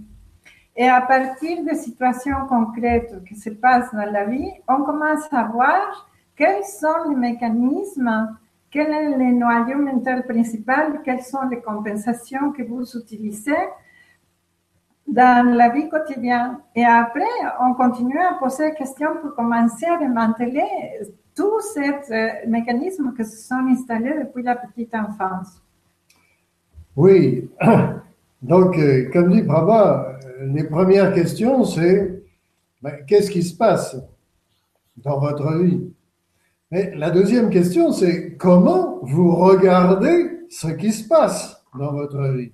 [0.75, 5.43] Et à partir des situations concrètes qui se passent dans la vie, on commence à
[5.43, 8.35] voir quels sont les mécanismes,
[8.71, 13.69] quel est le noyau mental principal, quelles sont les compensations que vous utilisez
[15.05, 16.57] dans la vie quotidienne.
[16.75, 17.21] Et après,
[17.59, 20.65] on continue à poser des questions pour commencer à démanteler
[21.35, 25.61] tous ces euh, mécanismes qui se sont installés depuis la petite enfance.
[26.95, 27.49] Oui.
[28.41, 32.23] Donc, euh, comme dit Prabha, euh, les premières questions, c'est
[32.81, 33.95] ben, qu'est-ce qui se passe
[34.97, 35.93] dans votre vie?
[36.71, 42.51] Mais la deuxième question, c'est comment vous regardez ce qui se passe dans votre vie?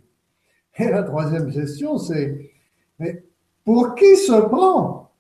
[0.78, 2.52] Et la troisième question, c'est
[3.00, 3.24] mais
[3.66, 5.12] pour qui se prend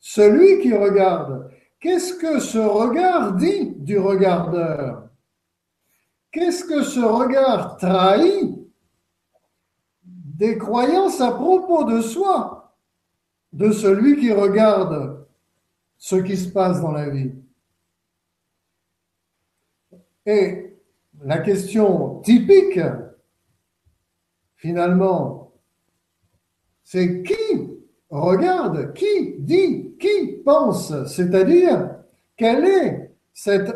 [0.00, 1.50] celui qui regarde?
[1.84, 5.10] Qu'est-ce que ce regard dit du regardeur?
[6.32, 8.58] Qu'est-ce que ce regard trahit
[10.02, 12.74] des croyances à propos de soi,
[13.52, 15.26] de celui qui regarde
[15.98, 17.34] ce qui se passe dans la vie?
[20.24, 20.78] Et
[21.20, 22.80] la question typique,
[24.56, 25.52] finalement,
[26.82, 27.73] c'est qui
[28.20, 31.90] regarde, qui dit, qui pense, c'est-à-dire
[32.36, 33.74] quelle est cette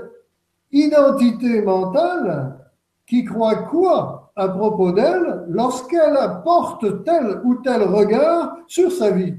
[0.70, 2.58] identité mentale
[3.06, 9.34] qui croit quoi à propos d'elle lorsqu'elle apporte tel ou tel regard sur sa vie?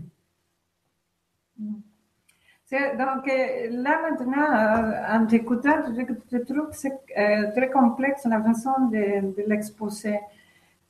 [2.72, 3.26] Donc
[3.72, 9.43] là maintenant, euh, en t'écoutant, je, trouve que c'est euh, très complexe la façon de
[9.47, 10.20] l'exposer.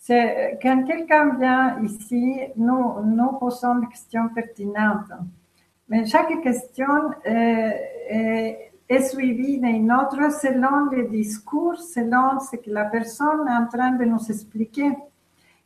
[0.02, 5.12] C'est quand quelqu'un vient ici, nous, nous posons des questions pertinentes.
[5.90, 6.88] Mais chaque question
[7.28, 7.72] euh,
[8.10, 13.68] est, est suivie d'une autre selon le discours, selon ce que la personne est en
[13.68, 14.90] train de nous expliquer.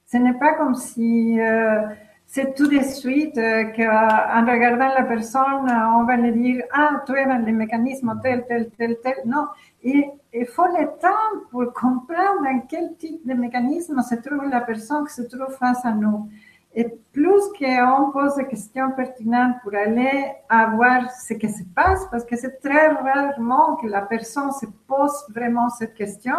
[0.06, 1.88] Ce n'est pas comme si euh,
[2.34, 7.16] c'est tout de suite euh, qu'en regardant la personne, on va lui dire Ah, tu
[7.16, 9.18] es dans le mécanisme tel, tel, tel, tel.
[9.28, 9.50] Non,
[9.84, 10.04] il,
[10.48, 15.14] faut le temps pour comprendre dans quel type de mécanisme se trouve la personne qui
[15.14, 16.28] se trouve face à nous.
[16.74, 22.08] Et plus qu'on pose des questions pertinentes pour aller à voir ce qui se passe,
[22.10, 26.38] parce que c'est très rarement que la personne se pose vraiment cette question.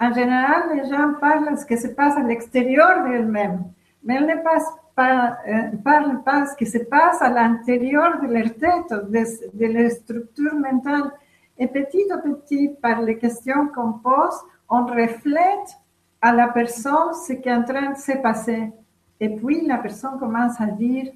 [0.00, 3.62] En général, les gens parlent de ce qui se passe à l'extérieur d'elles-mêmes,
[4.02, 8.26] mais elles ne passent pas, euh, parlent pas ce qui se passe à l'intérieur de
[8.26, 11.10] leur tête, de, de leur structure mentale.
[11.58, 14.36] Et petit à petit, par les questions qu'on pose,
[14.68, 15.78] on reflète
[16.20, 18.72] à la personne ce qui est en train de se passer.
[19.20, 21.12] Et puis la personne commence à dire,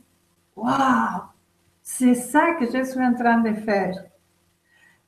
[0.55, 1.23] waouh,
[1.83, 3.95] c'est ça que je suis en train de faire.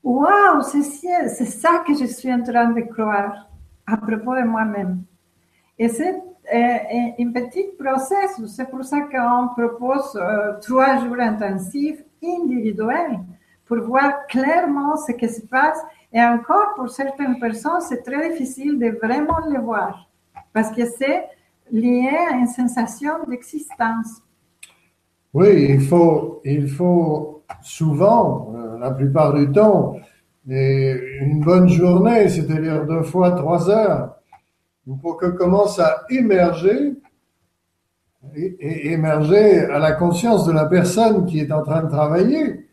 [0.03, 3.47] Waouh, c'est ça que je suis en train de croire
[3.85, 5.03] à propos de moi-même.
[5.77, 6.21] Et c'est
[6.51, 8.53] un petit processus.
[8.55, 13.19] C'est pour ça qu'on propose euh, trois jours intensifs individuels
[13.65, 15.79] pour voir clairement ce qui se passe.
[16.11, 20.09] Et encore, pour certaines personnes, c'est très difficile de vraiment le voir
[20.53, 21.25] parce que c'est
[21.71, 24.21] lié à une sensation d'existence.
[25.33, 29.95] Oui, il faut, il faut souvent, euh, la plupart du temps,
[30.47, 34.20] une bonne journée, c'est-à-dire deux fois trois heures,
[35.01, 36.93] pour que commence à émerger
[38.35, 42.67] et, émerger à la conscience de la personne qui est en train de travailler,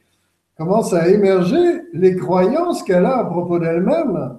[0.56, 4.38] commence à émerger les croyances qu'elle a à propos d'elle-même,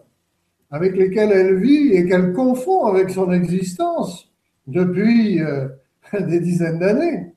[0.71, 4.31] avec lesquelles elle vit et qu'elle confond avec son existence
[4.67, 5.67] depuis euh,
[6.19, 7.33] des dizaines d'années.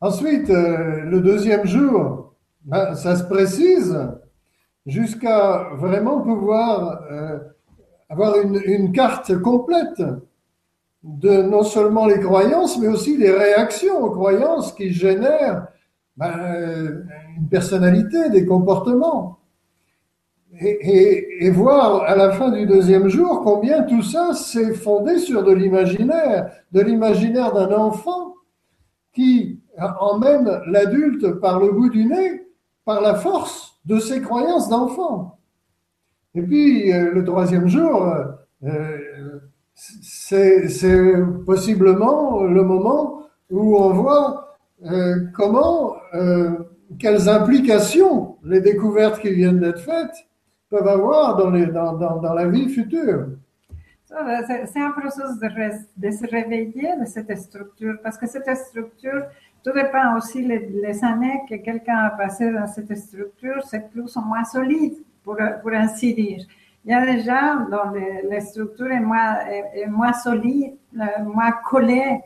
[0.00, 2.34] Ensuite, euh, le deuxième jour,
[2.64, 3.98] ben, ça se précise
[4.86, 7.38] jusqu'à vraiment pouvoir euh,
[8.10, 10.02] avoir une, carte complète
[11.02, 15.68] de non seulement les croyances, mais aussi les réactions aux croyances qui génèrent
[16.16, 17.06] ben,
[17.38, 19.38] une personnalité, des comportements
[20.60, 25.52] et, voir à la fin du deuxième jour combien tout ça s'est fondé sur de
[25.52, 28.34] l'imaginaire, de l'imaginaire d'un enfant
[29.14, 29.60] qui
[30.00, 32.46] emmène l'adulte par le bout du nez,
[32.84, 35.39] par la force de ses croyances d'enfant.
[36.34, 38.14] Et puis euh, le troisième jour,
[38.64, 38.98] euh,
[39.74, 45.96] c'est possiblement le moment où on voit euh, comment,
[46.98, 50.26] quelles implications les découvertes qui viennent d'être faites
[50.68, 53.26] peuvent avoir dans, la vie future.
[54.06, 55.38] C'est un processus
[55.96, 59.24] de, se réveiller de cette structure, parce que cette structure,
[59.64, 64.20] tout dépend aussi les, années que quelqu'un a passé dans cette structure, c'est plus ou
[64.20, 64.94] moins solide,
[65.24, 66.44] pour, pour ainsi dire.
[66.84, 70.74] Il y a des gens dont les, les structures est moins, est, est moins solide,
[70.98, 72.20] euh, moins collées,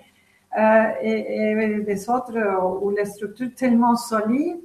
[0.56, 2.38] euh, et, et, des autres
[2.80, 4.60] où les structures tellement solides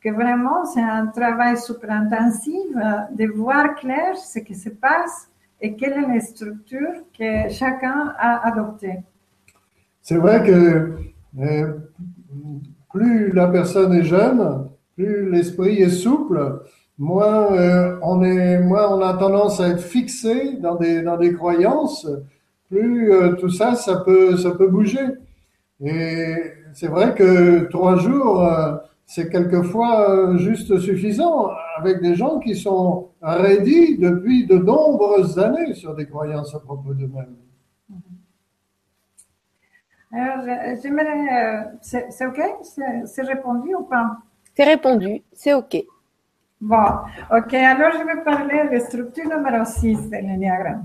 [0.00, 2.70] que vraiment c'est un travail super intensif
[3.10, 5.28] de voir clair ce qui se passe
[5.60, 9.00] et quelle est la structure que chacun a adoptée.
[10.00, 10.96] C'est vrai que
[12.92, 16.62] plus la personne est jeune, plus l'esprit est souple,
[16.98, 21.32] moins euh, on est, moins on a tendance à être fixé dans des dans des
[21.34, 22.06] croyances,
[22.70, 25.06] plus euh, tout ça ça peut ça peut bouger.
[25.80, 26.34] Et
[26.74, 28.76] c'est vrai que trois jours, euh,
[29.06, 35.94] c'est quelquefois juste suffisant avec des gens qui sont ready depuis de nombreuses années sur
[35.94, 37.36] des croyances à propos d'eux-mêmes.
[40.12, 41.66] Alors, je- j'aimerais.
[41.82, 42.40] C'est c'est OK?
[42.62, 44.16] C'est c'est répondu ou pas?
[44.56, 45.84] C'est répondu, c'est OK.
[46.70, 46.84] Bon,
[47.30, 47.54] OK.
[47.54, 50.84] Alors, je vais parler de structure numéro 6 de l'énéagramme.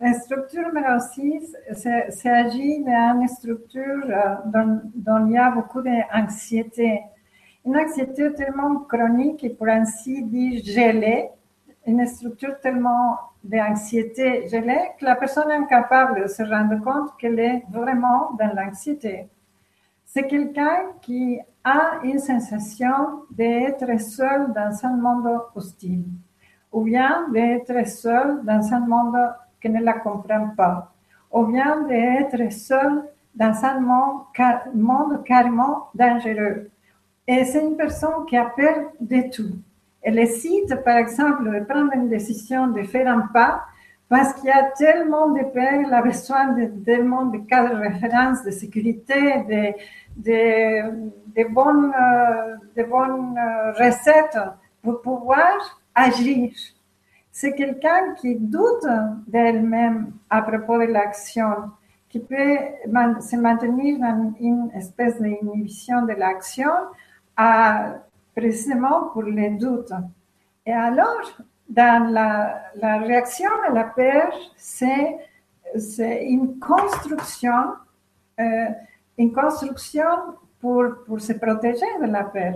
[0.00, 4.36] La structure numéro 6, c'est- s'agit d'une structure euh,
[5.06, 7.02] dont il y a beaucoup d'anxiété.
[7.66, 11.30] Une anxiété tellement chronique et pour ainsi dire gelée,
[11.86, 17.40] une structure tellement d'anxiété gelée que la personne est incapable de se rendre compte qu'elle
[17.40, 19.28] est vraiment dans l'anxiété.
[20.16, 26.04] C'est quelqu'un qui a une sensation d'être seul dans un monde hostile,
[26.70, 29.18] ou bien d'être seul dans un monde
[29.60, 30.92] qui ne la comprend pas,
[31.32, 33.02] ou bien d'être seul
[33.34, 34.20] dans un monde,
[34.72, 36.70] monde carrément dangereux.
[37.26, 39.56] Et c'est une personne qui a peur de tout.
[40.00, 43.64] Elle hésite, par exemple, de prendre une décision de faire un pas
[44.08, 47.80] parce qu'il y a tellement de peur, elle a besoin de tellement de cadres de
[47.80, 49.72] référence, de sécurité, de,
[50.16, 54.38] de, de bonnes, euh, euh, recettes
[54.82, 56.52] pour pouvoir agir.
[57.30, 58.86] C'est quelqu'un qui doute
[59.26, 61.70] d'elle-même à propos de l'action,
[62.08, 66.70] qui peut se maintenir dans une espèce d'inhibition de l'action
[68.36, 69.92] précisément pour les doutes.
[70.64, 75.16] Et alors, dans la, la réaction à la peur, c'est
[75.76, 77.74] c'est une construction,
[78.40, 78.66] euh,
[79.18, 80.04] une construction
[80.60, 82.54] pour, se protéger de la peur.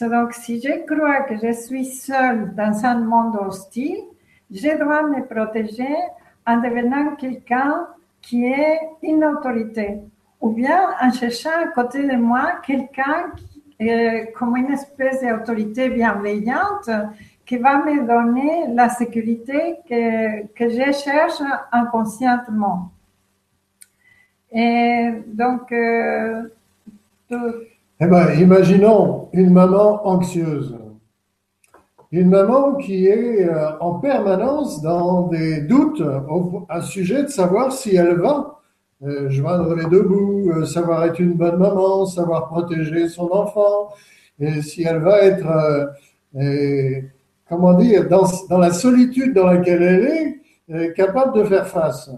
[0.00, 3.98] Donc, si je crois que je suis seule dans un monde hostile,
[4.50, 5.96] je dois me protéger
[6.46, 7.88] en devenant quelqu'un
[8.22, 9.98] qui est une autorité,
[10.40, 13.32] ou bien en cherchant à côté de moi quelqu'un
[13.80, 16.90] euh, comme une espèce d'autorité bienveillante
[17.46, 21.42] qui va me donner la sécurité que, que je cherche
[21.72, 22.92] inconscientement.
[24.52, 26.42] Et donc, euh,
[28.00, 30.76] Eh ben, imaginons une maman anxieuse.
[32.12, 37.70] Une maman qui est euh, en permanence dans des doutes au, à sujet de savoir
[37.70, 38.58] si elle va
[39.04, 43.90] euh, joindre les deux bouts, euh, savoir être une bonne maman, savoir protéger son enfant,
[44.40, 45.92] et si elle va être,
[47.48, 50.04] comment dire, dans, dans la solitude dans laquelle elle
[50.72, 52.10] est, capable de faire face.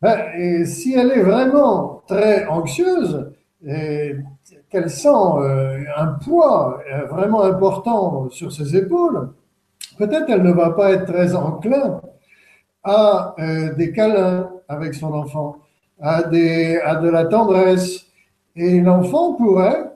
[0.00, 3.32] Ben, et si elle est vraiment très anxieuse,
[3.66, 4.14] et
[4.70, 9.30] qu'elle sent euh, un poids euh, vraiment important sur ses épaules,
[9.98, 12.00] peut-être elle ne va pas être très enclin
[12.84, 15.56] à euh, des câlins avec son enfant,
[16.00, 18.06] à, de la tendresse.
[18.54, 19.90] Et l'enfant pourrait,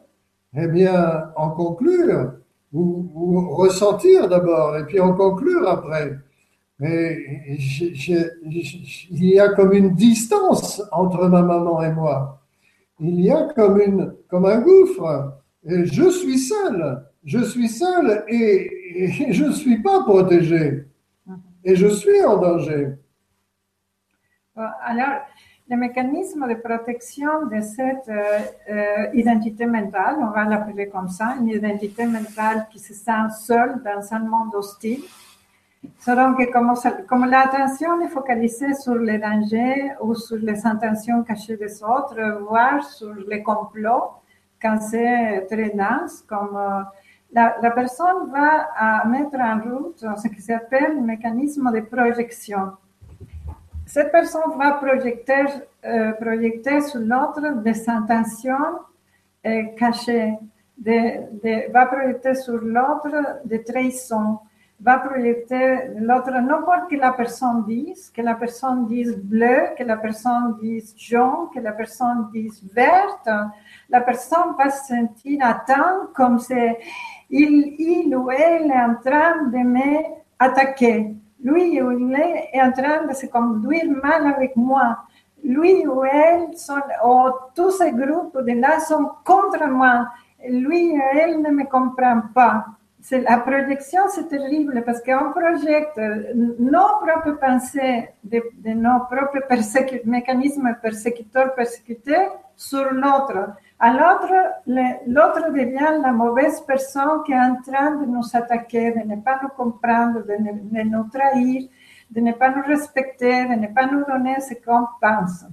[0.56, 2.32] eh bien, en conclure,
[2.72, 6.16] ou ressentir d'abord, et puis en conclure après.
[6.82, 7.16] Mais
[9.10, 12.42] il y a comme une distance entre ma maman et moi
[13.02, 15.34] il y a comme, une, comme un gouffre.
[15.64, 17.04] Et je suis seul.
[17.24, 20.86] Je suis seul et, et je ne suis pas protégé.
[21.64, 22.94] Et je suis en danger.
[24.54, 25.20] Bon, Alors,
[25.68, 28.38] le mécanisme de protection de cette euh,
[28.70, 33.80] euh, identité mentale, on va l'appeler comme ça, une identité mentale qui se sent seule
[33.84, 35.02] dans un monde hostile,
[35.82, 36.74] que comme,
[37.06, 42.84] comme l'attention est focalisée sur les dangers ou sur les intentions cachées des autres, voire
[42.84, 44.22] sur les complots,
[44.60, 46.82] quand c'est très dense, comme euh,
[47.32, 52.72] la, personne va mettre en route ce qui s'appelle le mécanisme de projection.
[53.86, 55.46] Cette personne va projeter,
[55.84, 58.78] euh, projeter sur l'autre des intentions
[59.44, 60.34] euh, cachées,
[60.84, 64.38] va projeter sur l'autre des trahisons,
[64.82, 69.84] va projeter l'autre, non pour que la personne dise, que la personne dise bleu, que
[69.84, 73.28] la personne dise jaune, que la personne dise verte,
[73.88, 76.54] la personne va se sentir atteinte comme si
[77.30, 79.62] il, il ou elle est en train de
[80.38, 81.14] m'attaquer.
[81.42, 84.98] Lui ou elle est en train de se conduire mal avec moi.
[85.44, 90.08] Lui ou elle, sont, ou tous ces groupes de là sont contre moi.
[90.48, 92.66] Lui ou elle ne me comprend pas.
[93.10, 95.96] La projection, c'est terrible parce qu'on projette
[96.58, 103.54] nos propres pensées, de, de nos propres persécu- mécanismes persécuteurs-persécutés sur l'autre.
[105.06, 109.40] L'autre devient la mauvaise personne qui est en train de nous attaquer, de ne pas
[109.42, 111.68] nous comprendre, de, ne- de nous trahir,
[112.08, 115.44] de ne pas nous respecter, de ne pas nous donner ce qu'on pense.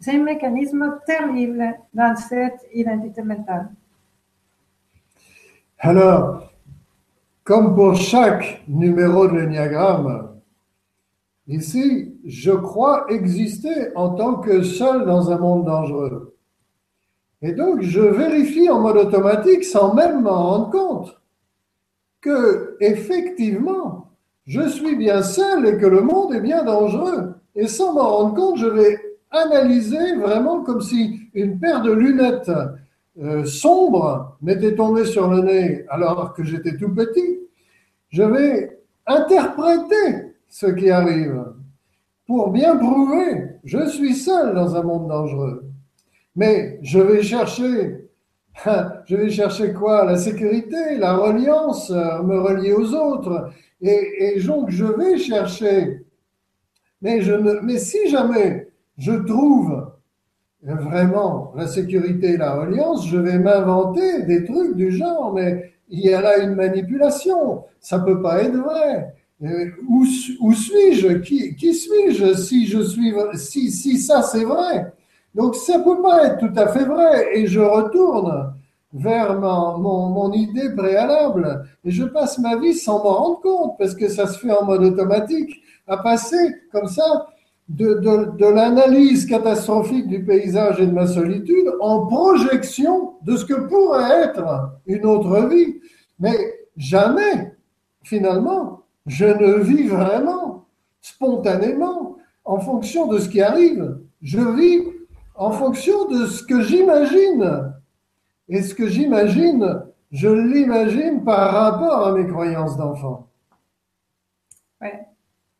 [0.00, 3.68] C'est un mécanisme terrible dans cette identité mentale.
[5.78, 6.50] Alors,
[7.46, 10.30] comme pour chaque numéro de l'éniagramme,
[11.46, 16.34] ici, je crois exister en tant que seul dans un monde dangereux.
[17.42, 21.20] Et donc, je vérifie en mode automatique, sans même m'en rendre compte,
[22.20, 24.08] que effectivement,
[24.44, 27.34] je suis bien seul et que le monde est bien dangereux.
[27.54, 28.98] Et sans m'en rendre compte, je vais
[29.30, 32.50] analyser vraiment comme si une paire de lunettes
[33.22, 37.40] euh, sombres m'était tombée sur le nez alors que j'étais tout petit.
[38.10, 41.44] Je vais interpréter ce qui arrive
[42.26, 45.64] pour bien prouver, je suis seul dans un monde dangereux.
[46.34, 48.08] Mais je vais chercher,
[49.06, 50.04] je vais chercher quoi?
[50.04, 53.50] La sécurité, la reliance, euh, me relier aux autres.
[53.80, 56.04] Et, et donc, je vais chercher.
[57.00, 59.92] Mais, je ne, mais si jamais je trouve
[60.74, 66.00] vraiment la sécurité et la reliance, je vais m'inventer des trucs du genre, mais il
[66.00, 69.14] y a là une manipulation, ça peut pas être vrai.
[69.44, 70.04] Euh, où,
[70.40, 71.18] où suis-je?
[71.18, 74.92] Qui, qui suis-je si je suis si, si ça c'est vrai?
[75.34, 77.38] Donc ça peut pas être tout à fait vrai.
[77.38, 78.54] Et je retourne
[78.94, 81.68] vers mon, mon, mon, idée préalable.
[81.84, 84.64] Et je passe ma vie sans m'en rendre compte parce que ça se fait en
[84.64, 85.62] mode automatique.
[85.86, 87.26] À passer comme ça
[87.68, 93.44] de, de, de l'analyse catastrophique du paysage et de ma solitude en projection de ce
[93.44, 95.80] que pourrait être une autre vie.
[96.18, 96.36] Mais
[96.76, 97.56] jamais,
[98.02, 100.66] finalement, je ne vis vraiment,
[101.00, 103.98] spontanément, en fonction de ce qui arrive.
[104.22, 104.82] Je vis
[105.34, 107.72] en fonction de ce que j'imagine.
[108.48, 113.28] Et ce que j'imagine, je l'imagine par rapport à mes croyances d'enfant.
[114.80, 114.88] Oui.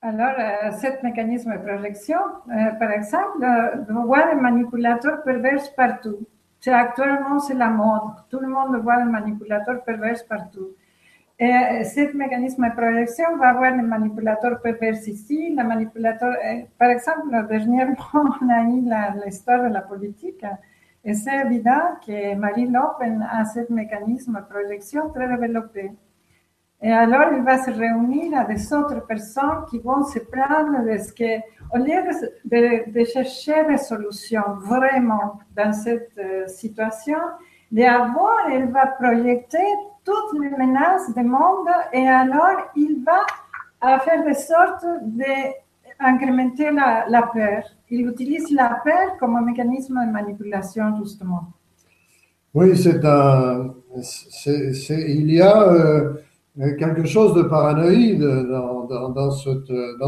[0.09, 6.19] Alors, euh, mécanisme de projection, euh, par exemple, euh, voit les manipulateurs pervers partout.
[6.65, 8.13] Actuellement, c'est la mode.
[8.31, 10.69] Tout le monde voit les manipulateurs pervers partout.
[11.41, 16.35] Et ce mécanisme de projection va avoir les manipulateurs pervers ici, le manipulateur,
[16.79, 17.97] par exemple, dernièrement,
[18.43, 18.85] on a eu
[19.25, 20.45] l'histoire de la politique,
[21.05, 25.91] et c'est évident que Marie Le a ce mécanisme de projection très développé.
[26.83, 31.12] Et alors, il va se réunir avec d'autres personnes qui vont se prendre de ce
[31.12, 31.41] que,
[31.74, 32.03] au lieu
[32.45, 37.18] de, chercher des solutions vraiment dans cette euh, situation,
[37.72, 39.66] d'abord, il va projeter
[40.05, 47.22] toutes les menaces du monde et alors il va faire de sorte d'incrémenter la, la
[47.22, 47.62] peur.
[47.91, 51.53] Il utilise la peur comme un mécanisme de manipulation, justement.
[52.55, 53.74] Oui, c'est un.
[54.91, 55.62] il y a.
[55.72, 56.14] Euh,
[56.57, 59.31] quelque chose de paranoïde dans,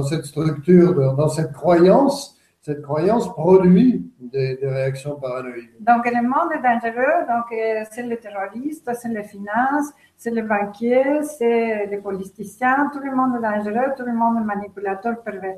[0.02, 2.34] cette, structure, dans cette croyance.
[2.60, 5.70] Cette croyance produit des, des réactions paranoïdes.
[5.80, 7.26] Donc, le monde est dangereux.
[7.28, 12.90] Donc, euh, c'est les terroristes, c'est les finances, c'est les banquiers, c'est les politiciens.
[12.92, 15.56] Tout le monde est dangereux, tout le monde est manipulateur pervers.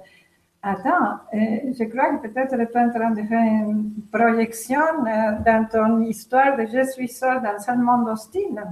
[0.62, 5.38] Attends, euh, je crois que peut-être tu es en train de faire une projection euh,
[5.44, 8.62] dans ton histoire de je suis seul dans un monde hostile.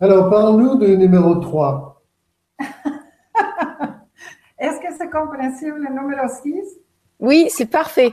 [0.00, 2.02] Alors, parle-nous du numéro 3.
[4.58, 6.78] Est-ce que c'est compréhensible le numéro 6
[7.20, 8.12] Oui, c'est parfait.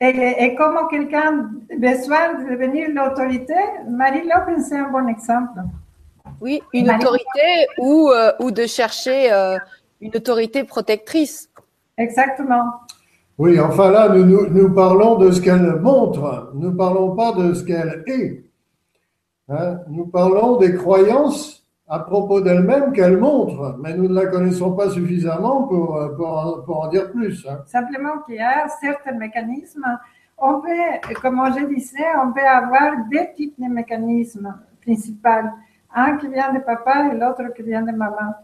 [0.00, 0.06] Et,
[0.38, 3.54] et comment quelqu'un a besoin de devenir l'autorité?
[3.88, 5.58] Marie Lopin, c'est un bon exemple.
[6.40, 9.58] Oui, une Marie autorité ou, euh, ou de chercher euh,
[10.00, 11.50] une autorité protectrice.
[11.96, 12.74] Exactement.
[13.38, 17.32] Oui, enfin là, nous, nous, nous parlons de ce qu'elle montre, nous ne parlons pas
[17.32, 18.47] de ce qu'elle est.
[19.48, 19.78] Hein?
[19.88, 24.90] Nous parlons des croyances à propos d'elle-même qu'elle montre, mais nous ne la connaissons pas
[24.90, 26.08] suffisamment pour, euh,
[26.64, 27.46] pour en dire plus.
[27.48, 27.60] Hein.
[27.64, 29.86] Simplement qu'il y a certains mécanismes.
[30.36, 35.48] On peut, comme je disais, on peut avoir deux types de mécanismes principaux.
[35.94, 38.34] Un qui vient de papa et l'autre qui vient de maman.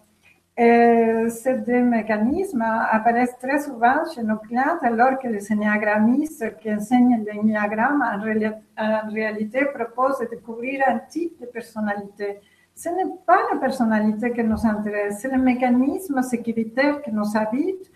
[0.56, 6.72] Et ces deux mécanismes apparaissent très souvent chez nos clients alors que les énéagrammistes qui
[6.72, 12.38] enseignent l'énéagramme en, réalité, en réalité proposent de découvrir un type de personnalité.
[12.72, 17.90] Ce n'est pas la personnalité qui nous intéresse, c'est le mécanisme sécuritaire qui nous habite,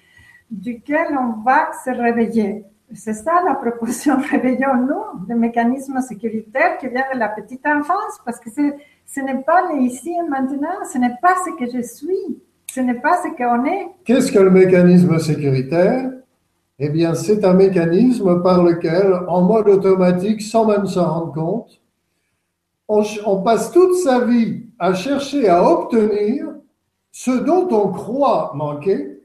[0.51, 2.65] duquel on va se réveiller.
[2.93, 8.41] C'est ça la proposition, réveillons-nous, le mécanisme sécuritaire qui vient de la petite enfance, parce
[8.41, 12.41] que ce n'est pas le ici et maintenant, ce n'est pas ce que je suis.
[12.79, 13.89] Ce n'est pas ce qu'on est.
[14.05, 16.13] Qu'est-ce que le mécanisme sécuritaire?
[16.79, 21.81] Eh bien, c'est un mécanisme par lequel, en mode automatique, sans même s'en rendre compte,
[22.87, 26.47] on, on, passe toute sa vie à chercher à obtenir
[27.11, 29.23] ce dont on croit manquer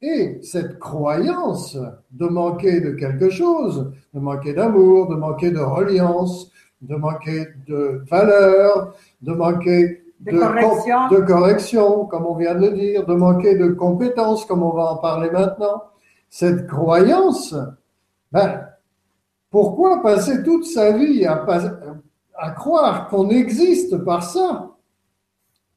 [0.00, 1.78] Et cette croyance
[2.10, 8.02] de manquer de quelque chose, de manquer d'amour, de manquer de reliance, de manquer de
[8.10, 11.08] valeur, de manquer De correction.
[11.08, 14.92] de correction, comme on vient de le dire, de manquer de compétences, comme on va
[14.92, 15.82] en parler maintenant.
[16.30, 17.54] Cette croyance,
[18.30, 18.68] ben,
[19.50, 21.44] pourquoi passer toute sa vie à,
[22.38, 24.68] à croire qu'on existe par ça?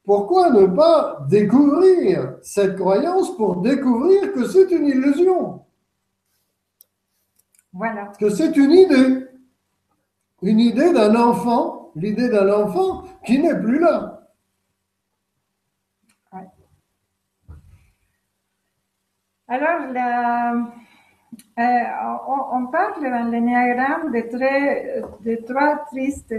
[0.04, 5.62] Pourquoi ne pas découvrir cette croyance pour découvrir que c'est une illusion,
[7.72, 8.12] Voilà.
[8.18, 9.26] que c'est une idée
[10.42, 14.15] Une idée d'un enfant, l'idée d'un enfant qui n'est plus là.
[19.48, 19.92] Alors,
[21.58, 21.84] euh,
[22.52, 26.34] on, parle dans l'énéagramme de, trois tristes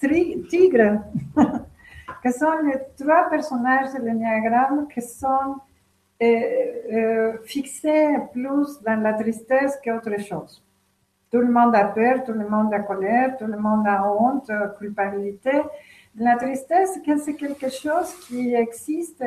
[0.00, 1.00] tri- tigres,
[2.22, 5.54] que sont les trois personnages de l'énéagramme qui sont
[6.20, 6.26] euh,
[6.92, 10.60] euh, fixés plus dans la tristesse qu'autre chose.
[11.30, 14.50] Tout le monde a peur, tout le monde a colère, tout le monde a honte,
[14.78, 15.62] culpabilité.
[16.16, 19.22] La tristesse, c'est quelque chose qui existe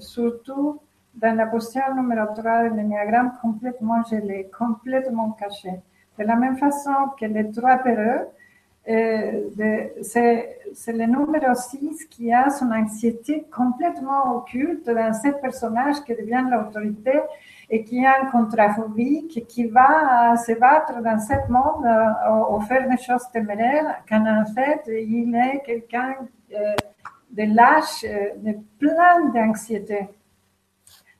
[0.00, 0.80] surtout
[1.16, 5.70] dans la posture numéro 3 de l'énéagramme complètement gelé, complètement caché.
[6.18, 8.28] De la même façon que les trois peureux,
[8.86, 16.02] euh, de- c'est le numéro 6 qui a son anxiété complètement occulte dans ce personnage
[16.04, 17.20] qui devient l'autorité
[17.70, 22.60] et qui a une contraphobie, qui, va se battre dans ce monde euh, au, au
[22.60, 26.14] faire des choses téméraires, quand en fait il est quelqu'un
[26.52, 26.74] euh,
[27.30, 30.08] de lâche, euh, de plein d'anxiété.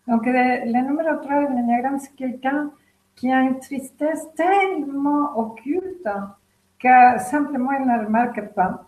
[0.07, 2.71] Donc, le, numéro 3 de l'énéagramme, c'est quelqu'un
[3.15, 6.09] qui a une tristesse tellement occulte
[6.79, 8.85] que simplement il ne remarque pas.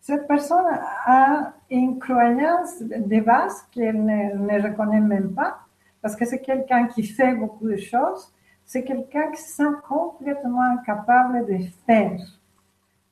[0.00, 0.66] Cette personne
[1.06, 5.58] a une croyance de base qu'elle ne, ne reconnaît même pas,
[6.02, 8.32] parce que c'est quelqu'un qui fait beaucoup de choses,
[8.64, 12.20] c'est quelqu'un qui se sent complètement incapable de faire,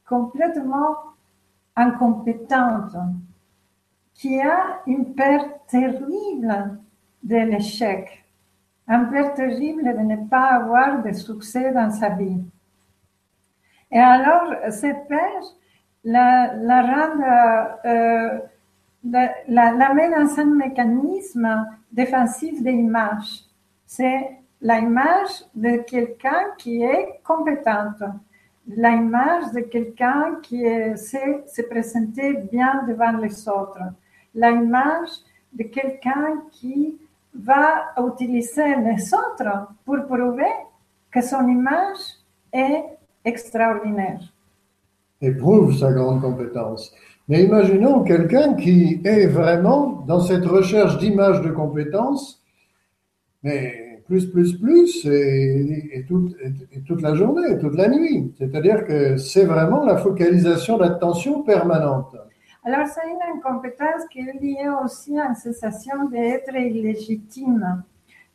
[0.07, 0.96] complètement
[1.74, 2.96] incompétente,
[4.14, 6.78] qui a une peur terrible
[7.26, 8.24] de l'échec,
[9.34, 12.40] terrible de ne pas avoir de succès dans sa vie.
[13.90, 14.54] Et alors,
[16.04, 17.16] la, la rend,
[17.84, 18.38] euh,
[19.10, 23.42] la, la, la met dans un mécanisme défensif d'image.
[23.86, 28.02] C'est l'image de quelqu'un qui est compétente,
[28.68, 30.64] l'image de quelqu'un qui
[30.96, 33.82] sait se présenter bien devant les autres,
[34.32, 35.10] l'image
[35.52, 36.96] de quelqu'un qui
[37.43, 40.55] va utiliser les autres pour prouver
[41.11, 41.99] que son image
[42.53, 42.84] est
[43.24, 44.20] extraordinaire.
[45.20, 46.93] éprouve sa grande compétence.
[47.28, 52.43] Mais imaginons quelqu'un qui est vraiment dans cette recherche d'image de compétence,
[53.43, 58.32] mais plus, plus, plus, et, et toute, la journée, toute la nuit.
[58.39, 62.14] C'est-à-dire que c'est vraiment la focalisation d'attention permanente.
[62.68, 67.84] Alors, c'est une incompétence qui est liée aussi à une sensation d'être illégitime.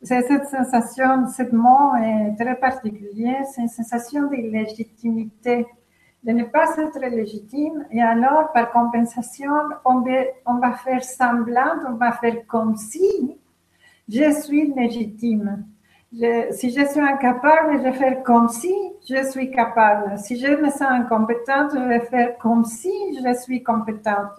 [0.02, 5.66] C'est cette sensation, ce mot est très particulier, c'est une sensation d'illégitimité,
[6.24, 7.84] de ne pas être légitime.
[7.90, 9.52] Et alors, par compensation,
[9.84, 13.36] on va faire semblant, on va faire comme si
[14.08, 15.66] je suis légitime.
[16.14, 18.74] Si je suis incapable, je vais faire comme si
[19.08, 20.18] je suis capable.
[20.18, 24.38] Si je me sens incompétente, je vais faire comme si je suis compétente.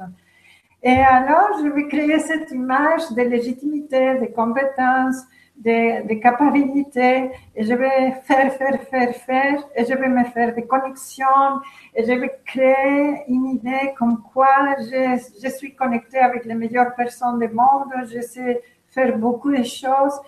[0.83, 5.23] Et alors, je vais créer cette image de légitimité, de compétence,
[5.55, 10.53] de, de capacité, et je vais faire, faire, faire, faire, et je vais me faire
[10.53, 11.59] des connexions,
[11.95, 17.39] et je vais créer une idée comme quoi je suis connectée avec les meilleures personnes
[17.39, 20.19] du monde, je sais faire beaucoup de choses,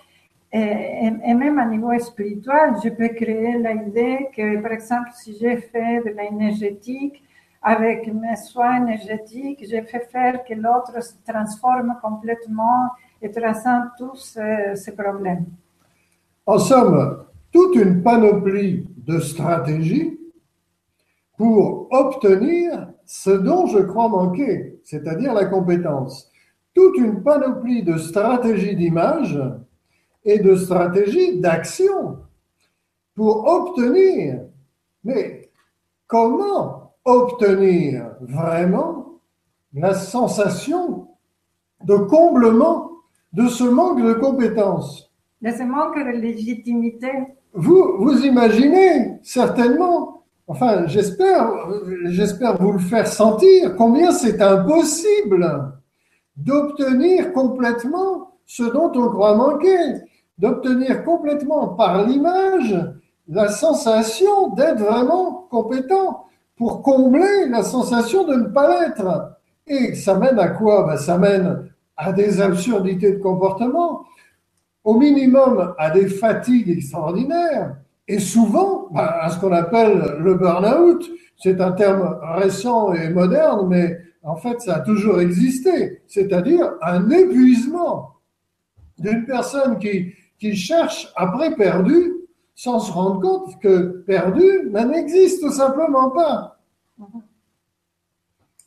[0.52, 6.00] et, même à niveau spirituel, je peux créer l'idée que, par exemple, si j'ai fait
[6.04, 7.22] de l'énergétique,
[7.62, 12.90] avec mes soins énergétiques, j'ai fait faire que l'autre se transforme complètement
[13.20, 15.46] et transcende tous ces, ces problèmes.
[16.46, 20.16] En somme, toute une panoplie de stratégies
[21.36, 26.30] pour obtenir ce dont je crois manquer, c'est-à-dire la compétence.
[26.72, 29.38] Toute une panoplie de stratégies d'image
[30.26, 32.18] et de stratégies d'action
[33.14, 34.40] pour obtenir.
[35.04, 35.50] Mais
[36.06, 39.20] comment obtenir vraiment
[39.72, 41.08] la sensation
[41.84, 42.90] de comblement
[43.32, 45.10] de ce manque de compétences?
[45.40, 47.08] De ce manque de légitimité,
[47.52, 51.50] vous, vous imaginez certainement, enfin j'espère,
[52.06, 55.72] j'espère vous le faire sentir, combien c'est impossible
[56.36, 60.05] d'obtenir complètement ce dont on croit manquer.
[60.38, 62.76] D'obtenir complètement par l'image
[63.28, 66.26] la sensation d'être vraiment compétent
[66.56, 69.36] pour combler la sensation de ne pas l'être.
[69.66, 70.84] Et ça mène à quoi?
[70.84, 74.04] Ben, Ça mène à des absurdités de comportement,
[74.84, 77.76] au minimum à des fatigues extraordinaires,
[78.06, 81.04] et souvent ben, à ce qu'on appelle le burn-out.
[81.36, 87.10] C'est un terme récent et moderne, mais en fait, ça a toujours existé, c'est-à-dire un
[87.10, 88.12] épuisement
[88.98, 92.12] d'une personne qui, qui cherche après perdu
[92.54, 96.58] sans se rendre compte que perdu n'existe tout simplement pas.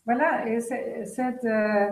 [0.06, 1.88] Voilà, et cette, euh,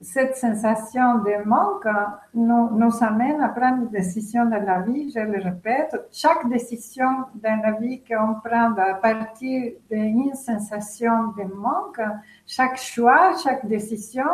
[0.00, 1.88] cette sensation de manque
[2.34, 5.96] nous, nous, amène à prendre des décisions dans la vie, je le répète.
[6.12, 12.00] Chaque décision dans la vie qu'on prend à partir d'une sensation de manque,
[12.46, 14.28] chaque choix, chaque décision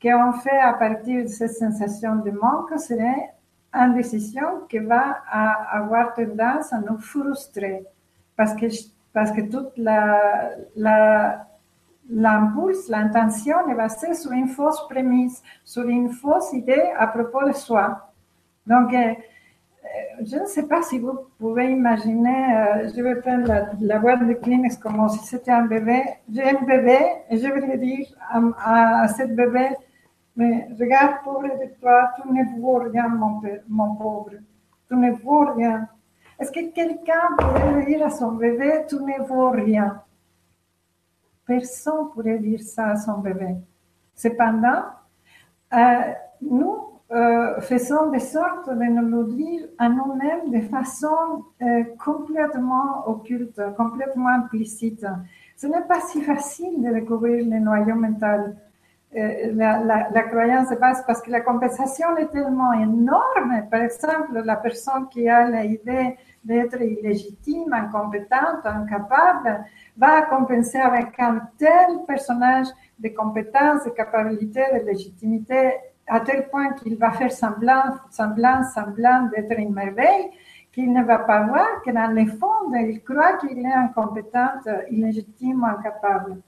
[0.00, 3.33] qu'on fait à partir de cette sensation de manque serait
[3.74, 5.22] une décision qui va
[5.70, 7.84] avoir tendance à nous frustrer
[8.36, 8.66] parce que,
[9.12, 11.46] parce que toute la, la
[12.08, 18.12] l'intention est basée sur une fausse prémisse, sur une fausse idée à propos de soi.
[18.66, 23.46] Donc, euh, euh, je ne sais pas si vous pouvez imaginer, euh, je vais prendre
[23.46, 26.02] la, la, boîte de Kleenex comme si c'était un bébé.
[26.32, 26.98] J'ai un bébé
[27.30, 29.68] et je vais dire à, à, à bébé,
[30.36, 34.30] mais regarde, pauvre de toi, tu ne vaux rien, mon, pauvre.
[34.88, 35.88] Tu ne vaux rien.
[36.38, 40.02] Est-ce que quelqu'un pourrait dire à son bébé, tu ne vaux rien
[41.46, 43.54] Personne pourrait dire ça à son bébé.
[44.14, 44.82] Cependant,
[45.72, 46.78] euh, nous
[47.12, 53.60] euh, faisons de sorte de nous le dire à nous-mêmes de façon euh, complètement occulte,
[53.76, 55.06] complètement implicite.
[55.56, 58.56] Ce n'est pas si facile de découvrir le noyau mental
[59.14, 63.66] la, la, croyance de base parce que la compensation est tellement énorme.
[63.70, 69.64] Par exemple, la personne qui a l'idée d'être illégitime, incompétente, incapable,
[69.96, 72.66] va compenser avec un tel personnage
[72.98, 75.74] de compétences, de capacité, de légitimité,
[76.06, 80.30] à tel point qu'il va faire semblant, semblant, semblant d'être une merveille,
[80.72, 84.60] qu'il ne va pas voir que dans le fond, il croit qu'il est incompétent,
[84.90, 86.42] illégitime, incapable.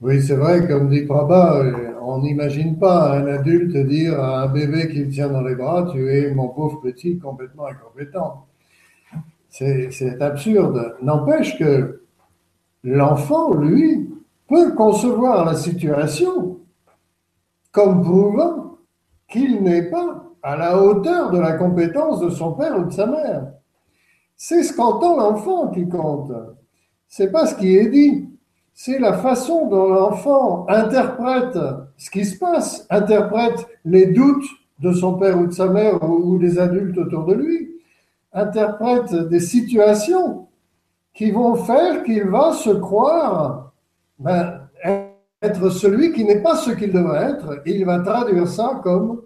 [0.00, 1.60] Oui, c'est vrai, comme dit Prabha,
[2.02, 6.08] on n'imagine pas un adulte dire à un bébé qu'il tient dans les bras, tu
[6.08, 8.46] es mon pauvre petit complètement incompétent.
[9.50, 10.94] C'est absurde.
[11.02, 12.02] N'empêche que
[12.84, 14.08] l'enfant, lui,
[14.46, 16.60] peut concevoir la situation
[17.72, 18.78] comme prouvant
[19.28, 23.06] qu'il n'est pas à la hauteur de la compétence de son père ou de sa
[23.06, 23.48] mère.
[24.36, 26.32] C'est ce qu'entend l'enfant qui compte.
[27.08, 28.27] C'est pas ce qui est dit
[28.80, 31.58] c'est la façon dont l'enfant interprète
[31.96, 34.46] ce qui se passe, interprète les doutes
[34.78, 37.72] de son père ou de sa mère ou, des adultes autour de lui,
[38.32, 40.46] interprète des situations
[41.12, 43.72] qui vont faire qu'il va se croire
[44.20, 44.60] ben,
[45.42, 49.22] être celui qui n'est pas ce qu'il devrait être, et il va traduire ça comme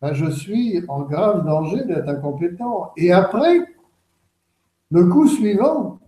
[0.00, 2.92] ben, je suis en grave danger d'être incompétent.
[2.96, 3.66] Et après,
[4.92, 5.98] le coup suivant,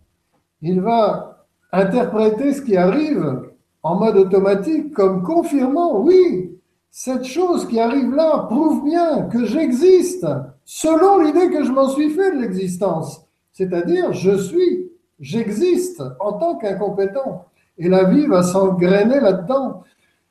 [0.63, 1.38] il va
[1.73, 3.43] interpréter ce qui arrive
[3.83, 6.59] en mode automatique comme confirmant, oui,
[6.91, 10.27] cette chose qui arrive là prouve bien que j'existe
[10.65, 13.25] selon l'idée que je m'en suis fait de l'existence.
[13.53, 14.91] C'est-à-dire, je suis,
[15.21, 17.47] j'existe en tant qu'incompétent.
[17.79, 19.85] Et la vie va s'engrainer là-dedans.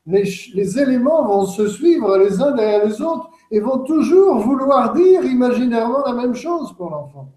[0.05, 0.23] Les,
[0.53, 5.23] les, éléments vont se suivre les uns derrière les autres et vont toujours vouloir dire
[5.25, 7.29] imaginairement la même chose pour l'enfant.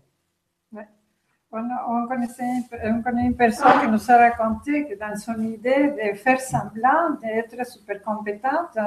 [1.52, 2.44] On, connaissait,
[2.84, 7.10] on connaît une personne qui nous a raconté que dans son idée de faire semblant
[7.20, 8.78] d'être super compétente,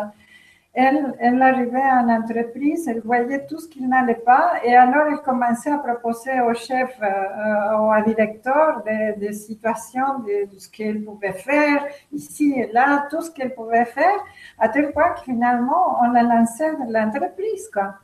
[0.73, 5.19] elle, elle arrivait une entreprise, elle voyait tout ce qui n'allait pas et alors elle
[5.19, 11.03] commençait à proposer au chef euh, ou au directeur des, des situations de, ce qu'elle
[11.03, 14.17] pouvait faire ici et là, tout ce qu'elle pouvait faire,
[14.57, 17.69] à tel point que finalement on la lançait de l'entreprise.
[17.71, 17.95] Quoi.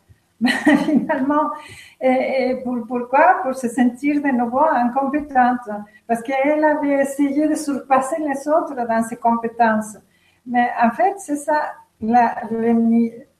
[0.85, 1.51] finalement.
[2.01, 3.41] Et, pour, pourquoi?
[3.43, 5.69] Pour se sentir de nouveau incompétente.
[6.07, 9.97] Parce qu'elle avait essayé de surpasser les autres dans ses compétences.
[10.45, 12.35] Mais en fait, c'est ça, la,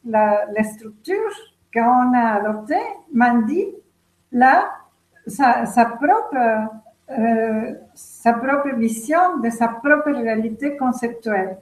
[0.04, 1.32] la, structure
[1.74, 2.76] qu'on a adoptée
[3.14, 3.66] m'en dit
[4.32, 4.70] là
[5.26, 6.70] sa, sa propre,
[7.12, 11.58] euh, sa propre vision de sa propre réalité conceptuelle.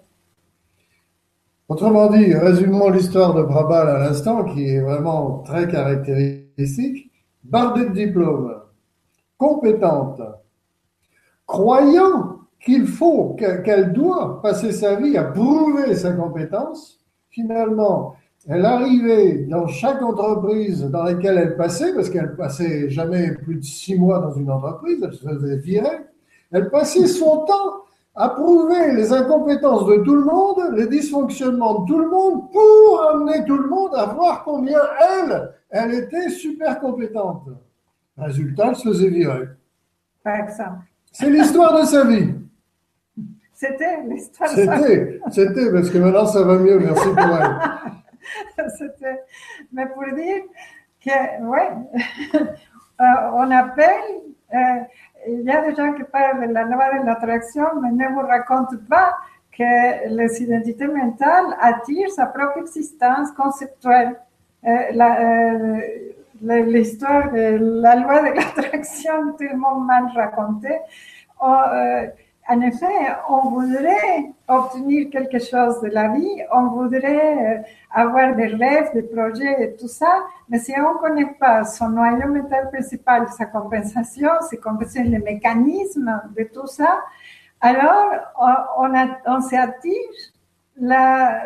[1.69, 7.11] Autrement dit, résumons l'histoire de Brabal à l'instant, qui est vraiment très caractéristique.
[7.43, 8.55] Bardée de diplôme,
[9.37, 10.21] compétente,
[11.45, 16.99] croyant qu'il faut, qu'elle doit passer sa vie à prouver sa compétence,
[17.29, 18.15] finalement,
[18.47, 23.63] elle arrivait dans chaque entreprise dans laquelle elle passait, parce qu'elle passait jamais plus de
[23.63, 25.97] six mois dans une entreprise, elle se faisait virer,
[26.51, 27.83] elle passait son temps
[28.19, 33.09] à prouver les incompétences de tout le monde, les dysfonctionnements de tout le monde, pour
[33.11, 34.79] amener tout le monde à voir combien
[35.19, 37.43] elle, elle était super compétente.
[38.17, 39.47] Résultat, elle se faisait virer.
[40.23, 40.85] par exemple.
[41.11, 42.33] C'est l'histoire de sa vie.
[43.53, 44.77] C'était l'histoire de ça.
[44.77, 47.55] C'était, c'était, parce que maintenant ça va mieux, merci pour elle.
[48.77, 49.21] C'était-
[49.71, 50.43] Mais pour dire
[51.03, 51.69] que, ouais,
[52.35, 54.21] euh, on appelle,
[54.53, 54.57] euh,
[55.27, 58.19] il y a des gens qui parlent de la loi de l'attraction, mais ne vous
[58.27, 59.15] racontent pas
[59.51, 64.15] que les identités mentales attirent sa propre existence conceptuelle.
[64.65, 65.79] Euh, la- euh,
[66.41, 70.77] la- L'histoire de la loi de l'attraction, tellement mal racontée.
[72.49, 72.85] En effet,
[73.29, 77.61] on voudrait obtenir quelque chose de la vie, on voudrait euh,
[77.93, 81.89] avoir des rêves, des projets et tout ça, mais si on ne connaît pas son
[81.89, 86.99] noyau mental principal, sa compensation, c'est compenser les mécanismes de tout ça,
[87.59, 88.53] alors on,
[88.85, 90.09] on, a- on s'attire
[90.79, 91.41] la,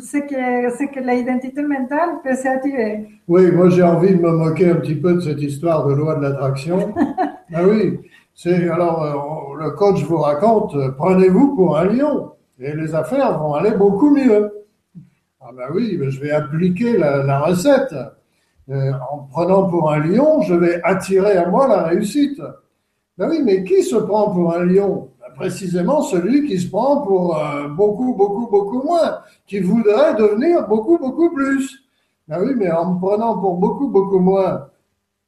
[0.00, 3.08] ce que, ce que l'identité mentale peut s'attirer.
[3.28, 6.16] Oui, moi j'ai envie de me moquer un petit peu de cette histoire de loi
[6.16, 6.92] de l'attraction.
[7.54, 7.98] Ah oui,
[8.38, 13.36] c'est alors euh, le coach vous raconte, euh, prenez-vous pour un lion et les affaires
[13.36, 14.52] vont aller beaucoup mieux.
[15.40, 17.92] Ah ben oui, je vais appliquer la, recette.
[18.68, 22.40] Euh, en prenant pour un lion, je vais attirer à moi la réussite.
[23.16, 25.10] Ben oui, mais qui se prend pour un lion?
[25.20, 30.68] Ben Précisément celui qui se prend pour euh, beaucoup, beaucoup, beaucoup moins, qui voudrait devenir
[30.68, 31.84] beaucoup, beaucoup plus.
[32.28, 34.68] Ben oui, mais en me prenant pour beaucoup, beaucoup moins,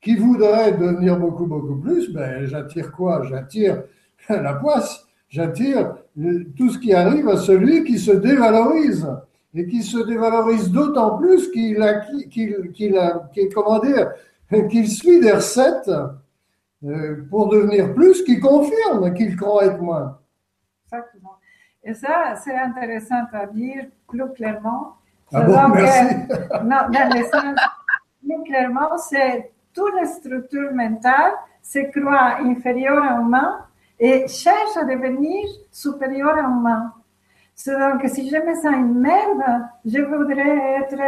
[0.01, 3.23] qui voudrait devenir beaucoup, beaucoup plus, ben j'attire quoi?
[3.25, 3.83] J'attire
[4.29, 9.07] la poisse, j'attire euh, tout ce qui arrive à celui qui se dévalorise
[9.55, 12.01] et qui se dévalorise d'autant plus qu'il a,
[12.31, 14.11] qu'il, qu'il a, qu'il- comment dire,
[14.71, 15.91] qu'il suit des recettes
[16.85, 20.19] euh, pour devenir plus, qui confirme qu'il croit être moins.
[20.87, 21.37] Exactement.
[21.85, 24.97] Et ça, c'est intéressant à dire plus clairement.
[25.33, 26.15] Ah bon, merci.
[26.65, 27.61] non, dans le sens,
[28.23, 31.33] plus clairement, c'est toute la structure mentale
[31.63, 33.59] se croit inférieure à humain
[33.99, 36.93] et cherche à devenir supérieure à humain.
[37.55, 41.03] C'est donc, si je me sens une merde, je voudrais être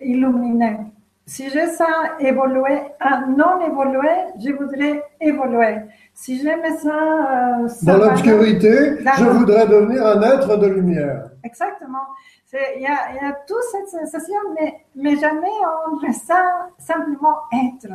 [0.00, 0.80] illuminé.
[1.24, 1.88] Si je sens
[2.18, 5.78] évoluer, à non évoluer, je voudrais évoluer.
[6.12, 11.30] Si je me sens euh, Dans l'obscurité, je voudrais devenir un être de lumière.
[11.44, 12.06] Exactement.
[12.52, 15.48] Il y a, il y a toute cette sensation, mais, mais jamais
[15.90, 16.34] on ressent
[16.78, 17.88] simplement être.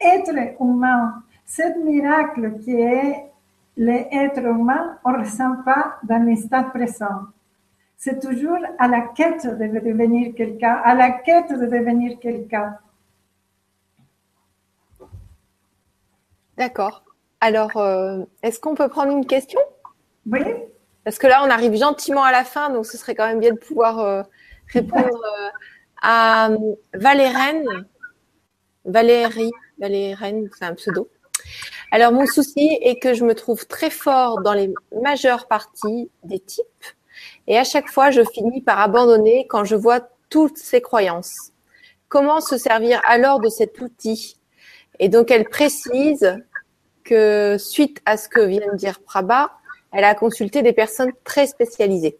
[0.00, 1.22] Être humain.
[1.44, 3.24] Ce miracle qui est
[3.76, 7.22] l'être humain, on ne ressent pas dans l'instant présent.
[7.96, 12.78] C'est toujours à la quête de devenir quelqu'un, à la quête de devenir quelqu'un.
[16.56, 17.02] D'accord.
[17.40, 19.60] Alors, euh, est-ce qu'on peut prendre une question?
[20.30, 20.42] Oui,
[21.04, 23.52] Parce que là, on arrive gentiment à la fin, donc ce serait quand même bien
[23.52, 24.22] de pouvoir euh,
[24.72, 25.48] répondre euh,
[26.02, 26.56] à euh,
[26.94, 27.86] Valérène.
[28.84, 31.08] Valérie, Valérène, c'est un pseudo.
[31.90, 34.72] Alors, mon souci est que je me trouve très fort dans les
[35.02, 36.84] majeures parties des types
[37.46, 41.52] et à chaque fois, je finis par abandonner quand je vois toutes ces croyances.
[42.08, 44.38] Comment se servir alors de cet outil?
[44.98, 46.38] Et donc, elle précise
[47.04, 49.52] que suite à ce que vient de dire Prabha,
[49.92, 52.18] elle a consulté des personnes très spécialisées.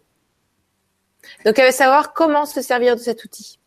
[1.45, 3.59] Donc, elle veut savoir comment se servir de cet outil.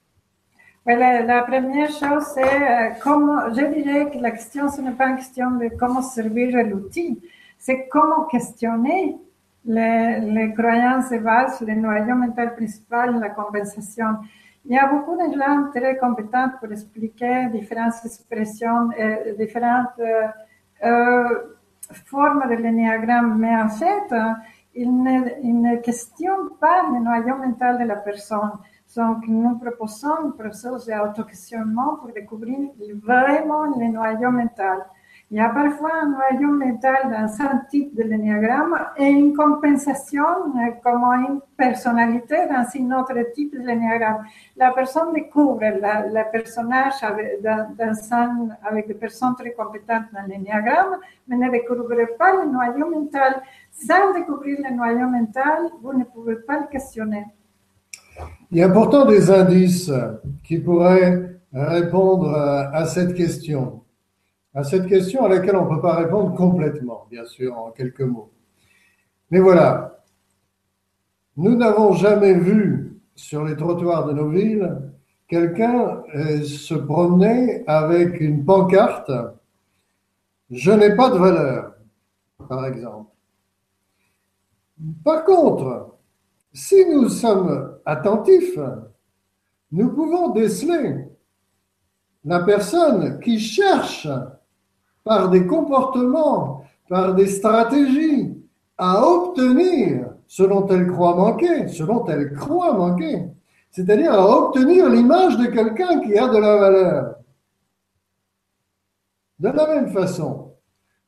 [0.84, 5.16] La, première chose, c'est euh, comment, je dirais que la question, ce n'est pas une
[5.16, 7.20] question de comment servir l'outil,
[7.56, 9.16] c'est comment questionner
[9.64, 14.16] les, croyances de base, le noyau mental principal, la compensation.
[14.64, 20.00] Il y a beaucoup de gens très compétents pour expliquer différentes expressions, euh, différentes
[20.84, 21.28] euh,
[22.06, 24.14] formes de l'énéagramme, mais en fait,
[24.74, 28.52] ils ne, ils ne questionnent pas le noyau mental de la personne.
[28.96, 32.70] Donc, nous proposons un processus d'auto-questionnement pour découvrir
[33.02, 34.86] vraiment le noyau mental.
[35.32, 40.22] Il y a parfois un noyau mental dans un type de l'énéagramme et une compensation
[40.22, 44.26] euh, comme une personnalité dans un autre type de l'énéagramme.
[44.58, 47.66] La personne découvre la personnage avec, dans,
[48.62, 51.88] avec des personnes très compétentes dans l'énéagramme, mais ne découvre
[52.18, 53.40] pas le noyau mental.
[53.70, 57.24] Sans découvrir le noyau mental, vous ne pouvez pas le questionner.
[58.50, 59.90] Il y a pourtant des indices
[60.44, 63.81] qui pourraient répondre à, à cette question.
[64.54, 68.02] À cette question à laquelle on ne peut pas répondre complètement, bien sûr, en quelques
[68.02, 68.30] mots.
[69.30, 70.04] Mais voilà,
[71.36, 74.92] nous n'avons jamais vu sur les trottoirs de nos villes,
[75.26, 79.10] quelqu'un euh, se promenait avec une pancarte
[80.50, 81.74] Je n'ai pas de valeur,
[82.46, 83.10] par exemple.
[85.02, 85.96] Par contre,
[86.52, 88.58] si nous sommes attentifs,
[89.70, 91.06] nous pouvons déceler
[92.24, 94.06] la personne qui cherche
[95.04, 98.34] par des comportements, par des stratégies,
[98.78, 102.04] à obtenir ce dont elle croit manquer, ce dont
[102.34, 103.26] croit manquer,
[103.70, 107.14] c'est-à-dire à obtenir l'image de quelqu'un qui a de la valeur.
[109.38, 110.52] De la même façon,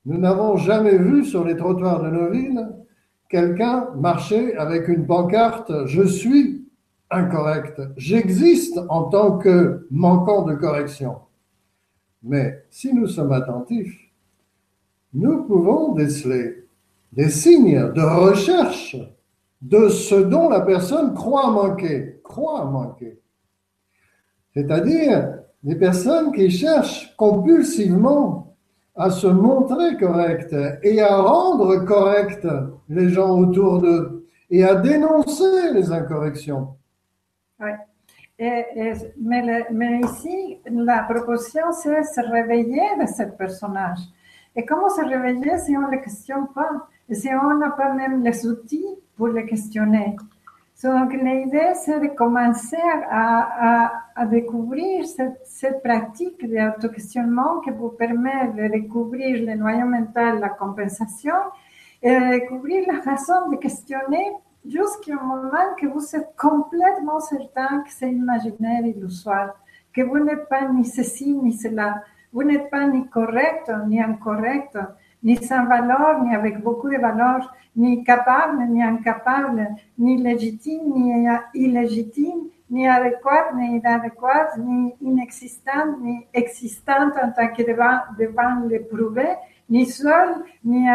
[0.04, 2.68] nous n'avons jamais vu sur les trottoirs de nos villes
[3.28, 6.68] quelqu'un marcher avec une pancarte Je suis
[7.10, 11.16] incorrect, j'existe en tant que manquant de correction.
[12.24, 14.00] Mais si nous sommes attentifs,
[15.12, 16.66] nous pouvons déceler
[17.12, 18.96] des signes de recherche
[19.60, 23.20] de ce dont la personne croit manquer, croit manquer.
[24.54, 28.56] C'est-à-dire des personnes qui cherchent compulsivement
[28.94, 32.46] à se montrer correctes et à rendre corrects
[32.88, 36.76] les gens autour d'eux et à dénoncer les incorrections.
[38.38, 44.00] Mais, ici, la proposition, c'est se réveiller de ce personnage.
[44.56, 46.88] Et comment se réveiller si on ne le questionne pas?
[47.08, 48.86] Et si on n'a pas même les outils
[49.16, 50.16] pour le questionner?
[50.82, 52.76] Donc l'idée, c'est de commencer
[53.08, 60.40] à, à, découvrir cette, cette pratique d'auto-questionnement qui vous permet de découvrir le noyau mental,
[60.40, 61.36] la compensation,
[62.02, 64.32] et de découvrir la façon de questionner
[64.64, 69.54] jusqu'au moment que vous êtes complètement certain que c'est imaginaire illusoire,
[69.92, 74.76] que vous n'êtes pas ni ceci ni cela, vous n'êtes pas ni correct ni incorrect,
[75.22, 79.68] ni sans valeur, ni avec beaucoup de valeur, ni capable, ni incapable,
[79.98, 87.62] ni légitime, ni illégitime, ni adéquat, ni inadéquat, ni inexistant, ni existante en tant que
[87.62, 89.28] devant, devant l'éprouvé,
[89.68, 90.86] ni seul, ni,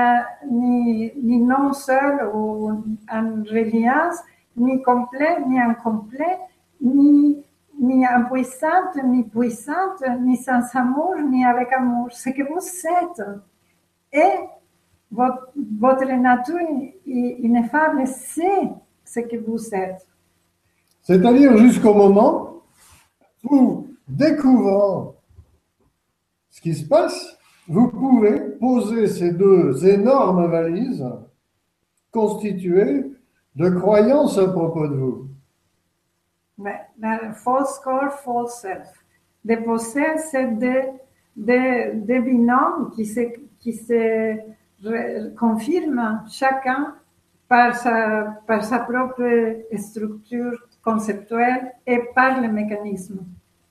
[0.50, 2.72] ni, ni non seul ou
[3.12, 4.20] en reliance,
[4.56, 6.38] ni complet, ni incomplet,
[6.82, 7.44] ni
[7.82, 12.12] ni impuissante, ni puissante, ni sans amour, ni avec amour.
[12.12, 13.26] Ce que vous êtes
[14.12, 14.40] et
[15.12, 16.60] votre, votre nature
[17.06, 18.70] ineffable, c'est
[19.06, 20.06] ce que vous êtes.
[21.02, 22.62] C'est-à-dire jusqu'au moment
[23.50, 25.16] où, découvrant
[26.50, 27.39] ce qui se passe,
[27.70, 31.06] vous pouvez poser ces deux énormes valises
[32.12, 33.06] constituées
[33.56, 35.28] de croyances à propos de vous.
[37.36, 38.90] False core, false self.
[39.46, 40.02] Déposer,
[41.36, 43.22] des, des binômes qui se,
[43.60, 44.36] qui se
[45.36, 46.96] confirment chacun
[47.48, 53.20] par sa, par sa propre structure conceptuelle et par le mécanisme.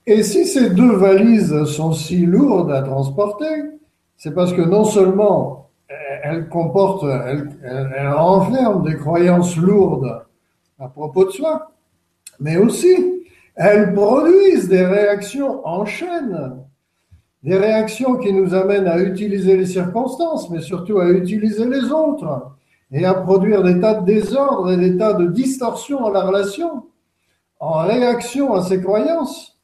[0.07, 3.78] Et si ces deux valises sont si lourdes à transporter,
[4.19, 5.71] c'est parce que non seulement
[6.23, 10.27] elles comportent, elles, elles renferment des croyances lourdes
[10.79, 11.73] à propos de soi,
[12.41, 13.23] mais aussi
[13.55, 16.59] elles produisent des réactions en chaîne,
[17.43, 22.53] des réactions qui nous amènent à utiliser les circonstances, mais surtout à utiliser les autres,
[22.91, 26.85] et à produire des tas de désordres et des tas de distorsions dans la relation,
[27.61, 29.59] en réaction à ces croyances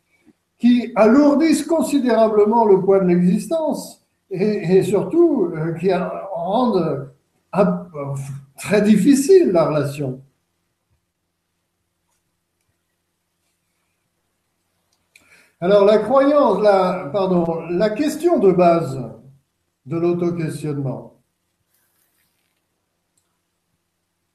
[0.59, 4.04] qui alourdissent considérablement le poids de l'existence
[4.35, 7.13] et, surtout euh, qui rendent
[7.57, 8.15] euh,
[8.57, 10.21] très difficile la relation.
[15.61, 19.01] Alors la croyance, la, pardon, la question de base
[19.87, 21.15] de l'auto-questionnement,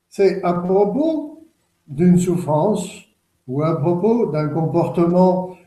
[0.08, 1.48] c'est à propos
[1.88, 2.88] d'une souffrance
[3.48, 5.58] ou à propos d'un comportement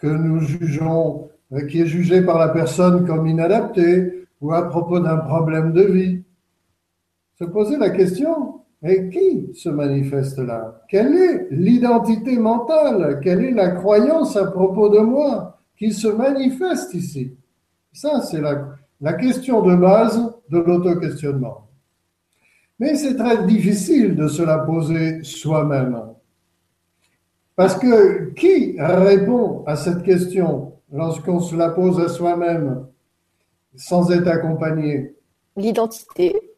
[0.00, 1.29] que nous jugeons,
[1.68, 6.22] qui est jugé par la personne comme inadapté, ou à propos d'un problème de vie.
[7.38, 10.82] Se poser la question, et qui se manifeste là?
[10.88, 13.20] Quelle est l'identité mentale?
[13.22, 17.36] Quelle est la croyance à propos de moi qui se manifeste ici?
[17.92, 18.68] Ça, c'est la,
[19.00, 21.68] la question de base de l'auto-questionnement.
[22.78, 26.00] Mais c'est très difficile de se la poser soi-même.
[27.54, 32.86] Parce que qui répond à cette question lorsqu'on se la pose à soi-même
[33.76, 35.14] sans être accompagné
[35.56, 36.52] L'identité.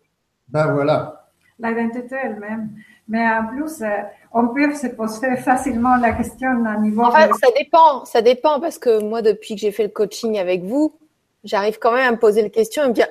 [0.49, 1.23] Ben voilà
[1.71, 2.71] l'identité elle-même.
[3.09, 3.89] Mais en plus, euh,
[4.33, 7.03] on peut se poser facilement la question à niveau.
[7.03, 10.39] En fait, ça dépend, ça dépend parce que moi, depuis que j'ai fait le coaching
[10.39, 10.99] avec vous,
[11.45, 13.09] j'arrive quand même à me poser la question et me dire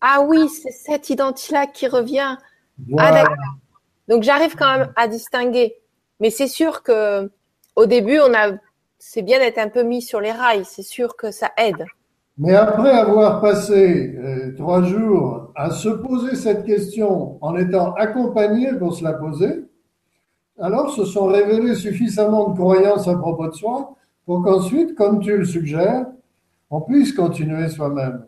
[0.00, 2.36] Ah oui, c'est cette identité-là qui revient.
[2.98, 3.36] Ah d'accord.
[4.08, 5.76] Donc j'arrive quand même à distinguer.
[6.18, 7.30] Mais c'est sûr que
[7.76, 8.52] au début, on a,
[9.00, 10.64] c'est bien d'être un peu mis sur les rails.
[10.66, 11.86] C'est sûr que ça aide.
[12.38, 18.72] Mais après avoir passé euh, trois jours à se poser cette question en étant accompagné
[18.74, 19.64] pour se la poser,
[20.60, 23.94] alors se sont révélées suffisamment de croyances à propos de soi
[24.26, 26.06] pour qu'ensuite, comme tu le suggères,
[26.70, 28.26] on puisse continuer soi-même.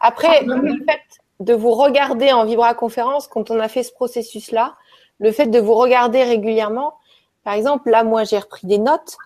[0.00, 1.00] Après, le fait
[1.40, 4.76] de vous regarder en vibra-conférence, quand on a fait ce processus-là,
[5.18, 6.94] le fait de vous regarder régulièrement,
[7.42, 9.16] par exemple, là, moi, j'ai repris des notes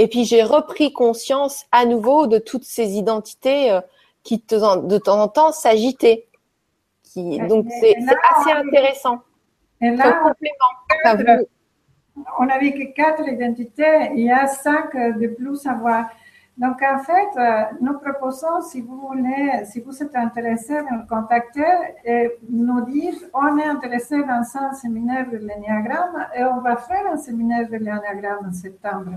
[0.00, 3.82] et puis j'ai repris conscience à nouveau de toutes ces identités euh,
[4.22, 6.26] qui, de temps en temps, s'agitaient.
[7.16, 7.96] Donc, c'est
[8.32, 9.18] assez intéressant.
[9.82, 11.34] Et là, complément.
[12.38, 16.06] on n'avait que quatre identités, il y a cinq de plus à voir.
[16.56, 21.06] Donc, en fait, euh, nous proposons, si vous voulez, si vous êtes intéressé de nous
[21.06, 21.72] contacter
[22.06, 27.06] et nous dire, on est intéressé dans un séminaire de l'énéagramme et on va faire
[27.12, 29.12] un séminaire de l'énéagramme en septembre.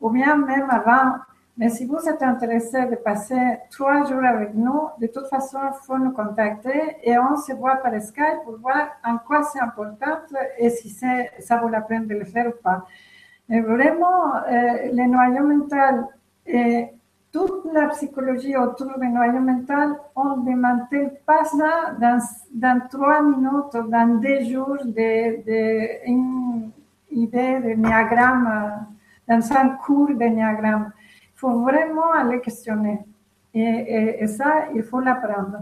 [0.00, 1.16] Ou bien même avant.
[1.56, 5.84] Mais si vous êtes intéressé de passer trois jours avec nous, de toute façon, il
[5.84, 10.18] faut nous contacter et on se voit par Skype pour voir en quoi c'est important
[10.56, 10.88] et si
[11.40, 12.84] ça vaut la peine de le faire ou pas.
[13.48, 16.06] Mais vraiment, euh, le noyau mental
[16.46, 16.88] et
[17.32, 22.20] toute la psychologie autour du noyau mental, on ne démantèle pas ça dans,
[22.54, 26.70] dans trois minutes, dans deux jours, d'une
[27.10, 28.86] idée de néagramme,
[29.28, 30.92] dans un cours de néagramme.
[31.34, 33.00] Il faut vraiment aller questionner.
[33.54, 35.58] Et, et, ça, il faut l'apprendre.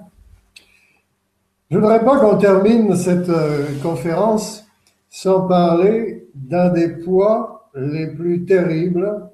[1.71, 4.67] Je ne voudrais pas qu'on termine cette euh, conférence
[5.09, 9.31] sans parler d'un des poids les plus terribles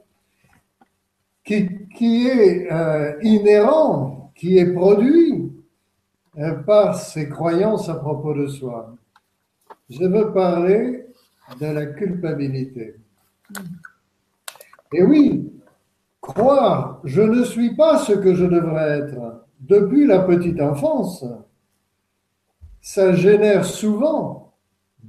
[1.44, 5.52] qui, est euh, inhérent, qui est produit
[6.38, 8.94] euh, par ses croyances à propos de soi.
[9.90, 11.06] Je veux parler
[11.60, 12.96] de la culpabilité.
[14.92, 15.52] Et oui,
[16.20, 21.24] croire je ne suis pas ce que je devrais être depuis la petite enfance,
[22.80, 24.54] ça génère souvent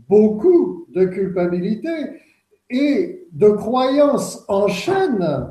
[0.07, 2.21] beaucoup de culpabilité
[2.69, 5.49] et de croyances en chaîne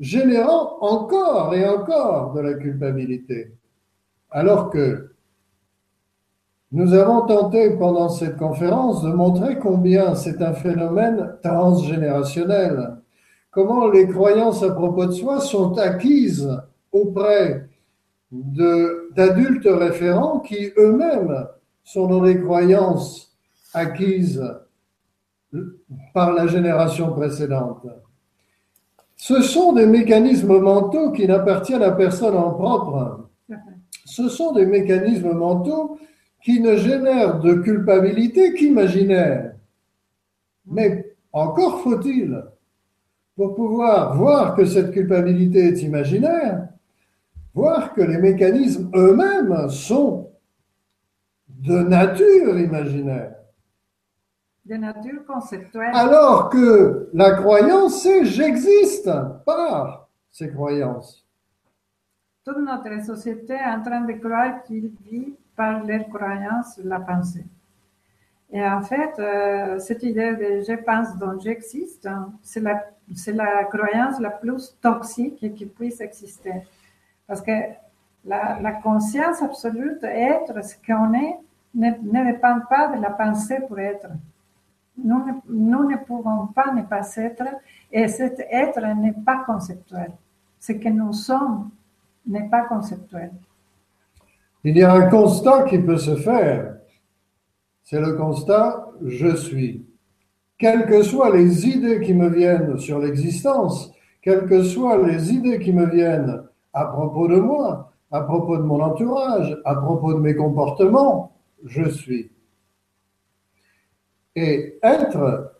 [0.00, 3.52] générant encore et encore de la culpabilité.
[4.30, 5.12] Alors que
[6.72, 13.01] nous avons tenté pendant cette conférence de montrer combien c'est un phénomène transgénérationnel,
[13.52, 16.50] comment les croyances à propos de soi sont acquises
[16.90, 17.68] auprès
[18.32, 21.46] d'adultes référents qui eux-mêmes
[21.84, 23.32] sont dans des croyances
[23.74, 24.42] acquises
[26.14, 27.86] par la génération précédente?
[29.16, 33.28] Ce sont des mécanismes mentaux qui n'appartiennent à personne en propre.
[34.04, 35.98] Ce sont des mécanismes mentaux
[36.42, 39.54] qui ne génèrent de culpabilité qu'imaginaire.
[40.66, 42.42] Mais encore faut-il,
[43.36, 46.68] pour pouvoir voir que cette culpabilité est imaginaire,
[47.54, 50.30] voir que les mécanismes eux-mêmes sont
[51.48, 53.34] de nature imaginaire
[54.64, 55.90] de nature conceptuelle.
[55.94, 59.10] Alors que la croyance, c'est j'existe
[59.44, 61.26] par ces croyances.
[62.44, 67.44] Toute notre société est en train de croire qu'il vit par les croyances, la pensée.
[68.52, 72.06] Et en fait, euh, cette idée de je pense donc j'existe,
[72.42, 72.84] c'est la,
[73.14, 76.62] c'est la croyance la plus toxique qui puisse exister.
[77.26, 77.52] Parce que
[78.26, 81.38] la, conscience absolue d'être ce qu'on est
[81.74, 84.08] ne, ne dépend pas de la pensée pour être.
[85.02, 87.44] Nous ne, nous ne pouvons pas ne pas être,
[87.90, 90.12] et cet être n'est pas conceptuel.
[90.60, 91.70] Ce que nous sommes
[92.26, 93.30] n'est pas conceptuel.
[94.62, 96.81] Il y a un constat qui peut se faire.
[97.82, 99.84] C'est le constat je suis.
[100.58, 105.58] Quelles que soient les idées qui me viennent sur l'existence, quelles que soient les idées
[105.58, 110.20] qui me viennent à propos de moi, à propos de mon entourage, à propos de
[110.20, 111.32] mes comportements,
[111.64, 112.30] je suis.
[114.36, 115.56] Et être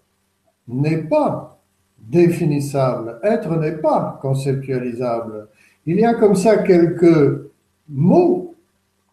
[0.69, 1.59] n'est pas
[1.99, 5.49] définissable, être n'est pas conceptualisable.
[5.85, 7.51] Il y a comme ça quelques
[7.89, 8.55] mots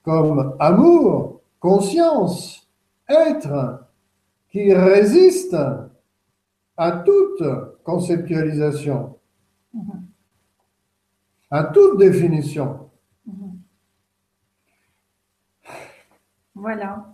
[0.04, 2.69] comme amour, conscience,
[3.10, 3.86] être,
[4.50, 5.58] qui résistent
[6.78, 7.44] à toute
[7.84, 9.18] conceptualisation,
[11.52, 12.90] à toute définition.
[16.56, 17.06] Voilà.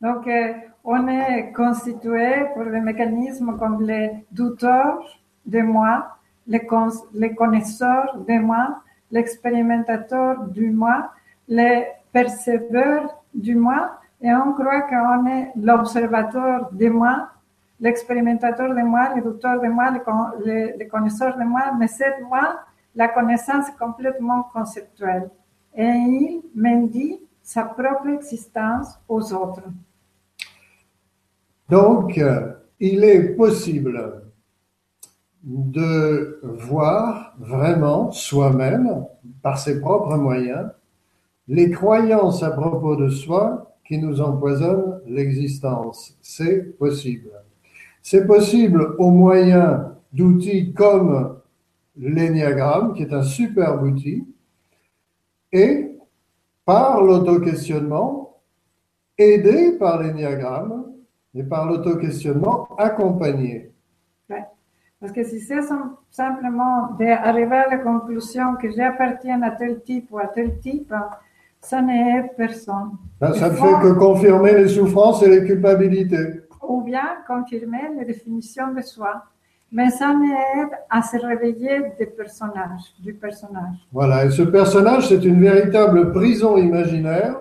[0.00, 0.52] Donc, euh,
[0.84, 6.16] on est constitué pour les mécanismes comme les douteurs de moi,
[6.46, 6.66] les,
[7.34, 11.12] connaisseurs de moi, l'expérimentateur du moi,
[11.48, 17.30] les perceveurs du moi, et on croit qu'on est l'observateur de moi,
[17.80, 22.60] l'expérimentateur de moi, le docteur de moi, le, le, connaisseur de moi, mais c'est moi
[22.94, 25.30] la connaissance complètement conceptuelle.
[25.74, 29.62] Et il m'indique sa propre existence aux autres.
[31.68, 34.22] Donc, euh, il est possible
[35.42, 39.06] de voir vraiment soi-même,
[39.42, 40.70] par ses propres moyens,
[41.48, 46.16] les croyances à propos de soi qui nous empoisonnent l'existence.
[46.22, 47.32] C'est possible.
[48.00, 51.40] C'est possible au moyen d'outils comme
[51.96, 54.24] l'énéagramme, qui est un superbe outil,
[55.50, 55.90] et
[56.64, 58.36] par l'auto-questionnement,
[59.18, 60.84] aidé par l'énéagramme,
[61.34, 63.72] et par l'auto-questionnement accompagné.
[65.00, 65.62] Parce que si c'est
[66.10, 70.94] simplement d'arriver à la conclusion que j'appartiens à tel type ou à tel type,
[71.60, 72.92] ça n'est personne.
[73.20, 76.40] Ça ne fait que confirmer les souffrances et les culpabilités.
[76.62, 79.24] Ou bien confirmer les définitions de soi.
[79.72, 83.76] Mais ça m'aide à se réveiller des personnages, du personnage.
[83.92, 87.40] Voilà, et ce personnage, c'est une véritable prison imaginaire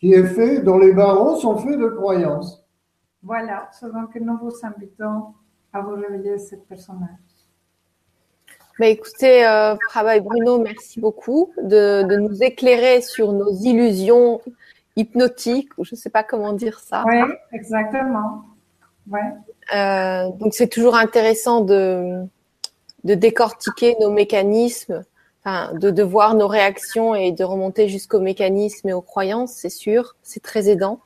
[0.00, 2.64] qui est fait, dont les barreaux sont faits de croyances.
[3.22, 5.34] Voilà, c'est donc nous vous invitons
[5.72, 7.27] à vous réveiller ce personnage.
[8.78, 14.40] Bah écoutez, euh, Prava et Bruno, merci beaucoup de, de, nous éclairer sur nos illusions
[14.94, 17.04] hypnotiques, ou je ne sais pas comment dire ça.
[17.06, 17.16] Oui,
[17.52, 18.44] exactement.
[19.10, 19.20] Ouais.
[19.74, 22.22] Euh, donc c'est toujours intéressant de,
[23.02, 25.04] de décortiquer nos mécanismes,
[25.44, 29.70] enfin, de, de voir nos réactions et de remonter jusqu'aux mécanismes et aux croyances, c'est
[29.70, 31.00] sûr, c'est très aidant.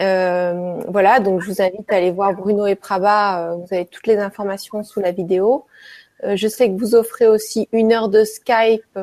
[0.00, 3.52] Euh, voilà, donc je vous invite à aller voir Bruno et Praba.
[3.52, 5.66] Euh, vous avez toutes les informations sous la vidéo.
[6.24, 8.98] Euh, je sais que vous offrez aussi une heure de Skype,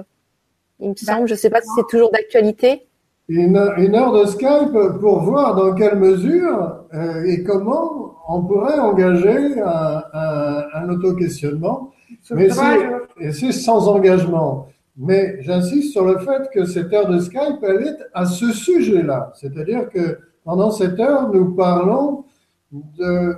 [0.80, 1.28] il me semble.
[1.28, 2.86] Je ne sais pas si c'est toujours d'actualité.
[3.28, 6.86] Une, heure de Skype pour voir dans quelle mesure
[7.26, 11.92] et comment on pourrait engager un, un, un auto-questionnement.
[12.32, 14.70] Mais c'est sans engagement.
[15.02, 19.32] Mais j'insiste sur le fait que cette heure de Skype, elle est à ce sujet-là.
[19.36, 22.26] C'est-à-dire que pendant cette heure, nous parlons
[22.72, 23.36] de,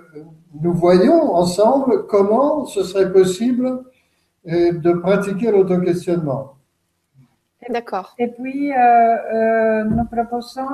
[0.60, 3.84] nous voyons ensemble comment ce serait possible
[4.48, 6.56] euh, de pratiquer l'auto-questionnement.
[7.69, 8.15] D'accord.
[8.18, 10.68] Et puis, euh, euh, nous proposons.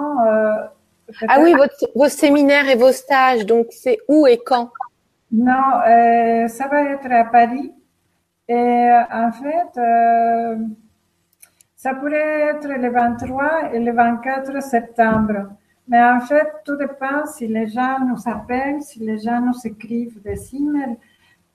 [1.28, 1.54] ah oui,
[1.96, 4.72] vos séminaires et vos stages, donc c'est où et quand?
[5.32, 5.82] Non,
[6.48, 7.74] ça va être à Paris.
[8.48, 9.82] Et en fait,
[11.76, 15.50] ça pourrait être le 23 et le 24 septembre.
[15.88, 20.22] Mais en fait, tout dépend si les gens nous appellent, si les gens nous écrivent
[20.22, 20.98] des emails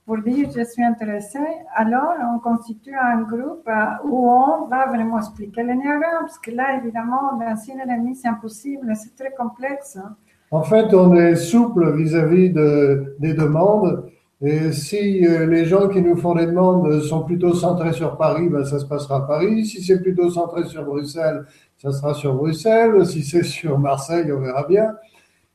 [0.05, 1.39] pour dire je suis intéressé.
[1.75, 6.77] Alors, on constitue un groupe euh, où on va vraiment expliquer l'énéagramme, parce que là,
[6.77, 9.97] évidemment, dans une heure et c'est impossible, c'est très complexe.
[9.97, 10.15] Hein.
[10.51, 14.05] En fait, on est souple vis-à-vis de, des demandes.
[14.41, 18.49] Et si euh, les gens qui nous font des demandes sont plutôt centrés sur Paris,
[18.49, 19.65] ben ça se passera à Paris.
[19.65, 21.45] Si c'est plutôt centré sur Bruxelles,
[21.83, 23.05] ça sera sur Bruxelles.
[23.05, 24.95] Si c'est sur Marseille, on verra bien.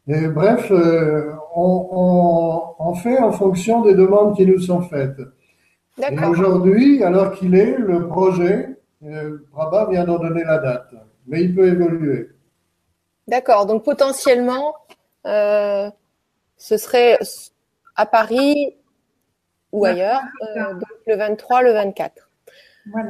[0.07, 5.21] Et bref, euh, on, on, fait en fonction des demandes qui nous sont faites.
[5.99, 9.39] Et aujourd'hui, alors qu'il est, le projet, euh,
[9.91, 10.95] vient d'en donner la date,
[11.27, 12.31] mais il peut évoluer.
[13.27, 14.75] D'accord, donc potentiellement,
[15.27, 15.91] euh,
[16.57, 17.19] ce serait
[17.97, 18.77] à Paris
[19.73, 20.23] ou ailleurs,
[20.57, 22.28] euh, donc le 23, le 24.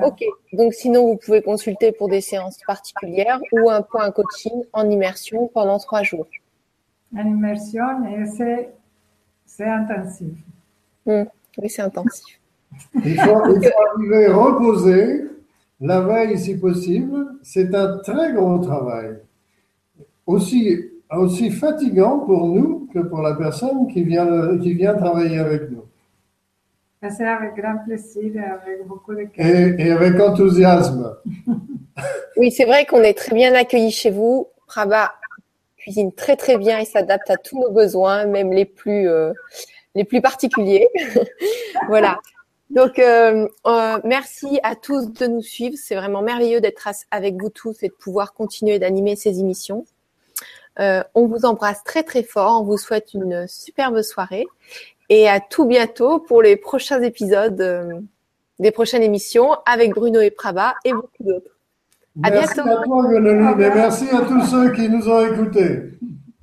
[0.03, 4.89] Ok, donc sinon vous pouvez consulter pour des séances particulières ou un point coaching en
[4.89, 6.27] immersion pendant trois jours.
[7.17, 8.71] En immersion, et
[9.47, 10.35] c'est intensif.
[11.07, 11.25] Hmm,
[11.59, 12.39] oui, c'est intensif.
[13.05, 15.25] Il faut, arriver à reposer
[15.81, 17.27] la veille si possible.
[17.43, 19.19] C'est un très gros travail.
[20.27, 20.79] Aussi,
[21.11, 25.88] aussi fatigant pour nous que pour la personne qui vient, qui vient travailler avec nous.
[27.01, 29.47] C'est avec grand plaisir et avec beaucoup de cœur.
[29.47, 31.17] Et, avec enthousiasme.
[32.37, 34.49] oui, c'est vrai qu'on est très bien accueillis chez vous.
[34.67, 35.15] Praba
[35.77, 39.33] cuisine très très bien et s'adapte à tous nos besoins, même les plus, euh,
[39.95, 40.89] les plus particuliers.
[41.89, 42.19] voilà.
[42.71, 45.77] Donc, euh, euh, merci à tous de nous suivre.
[45.79, 49.87] C'est vraiment merveilleux d'être avec vous tous et de pouvoir continuer d'animer ces émissions.
[50.79, 52.61] on vous embrasse très très fort.
[52.61, 54.47] On vous souhaite une superbe soirée
[55.09, 58.01] et à tout bientôt pour les prochains épisodes euh,
[58.59, 61.59] des prochaines émissions avec Bruno et Praba et beaucoup d'autres.
[62.23, 62.71] À merci bientôt.
[62.71, 65.99] à toi, Guenoline, et merci à tous ceux qui nous ont écoutés.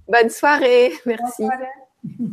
[0.08, 0.94] Bonne soirée.
[1.06, 1.44] Merci.
[1.44, 2.32] Bonne soirée.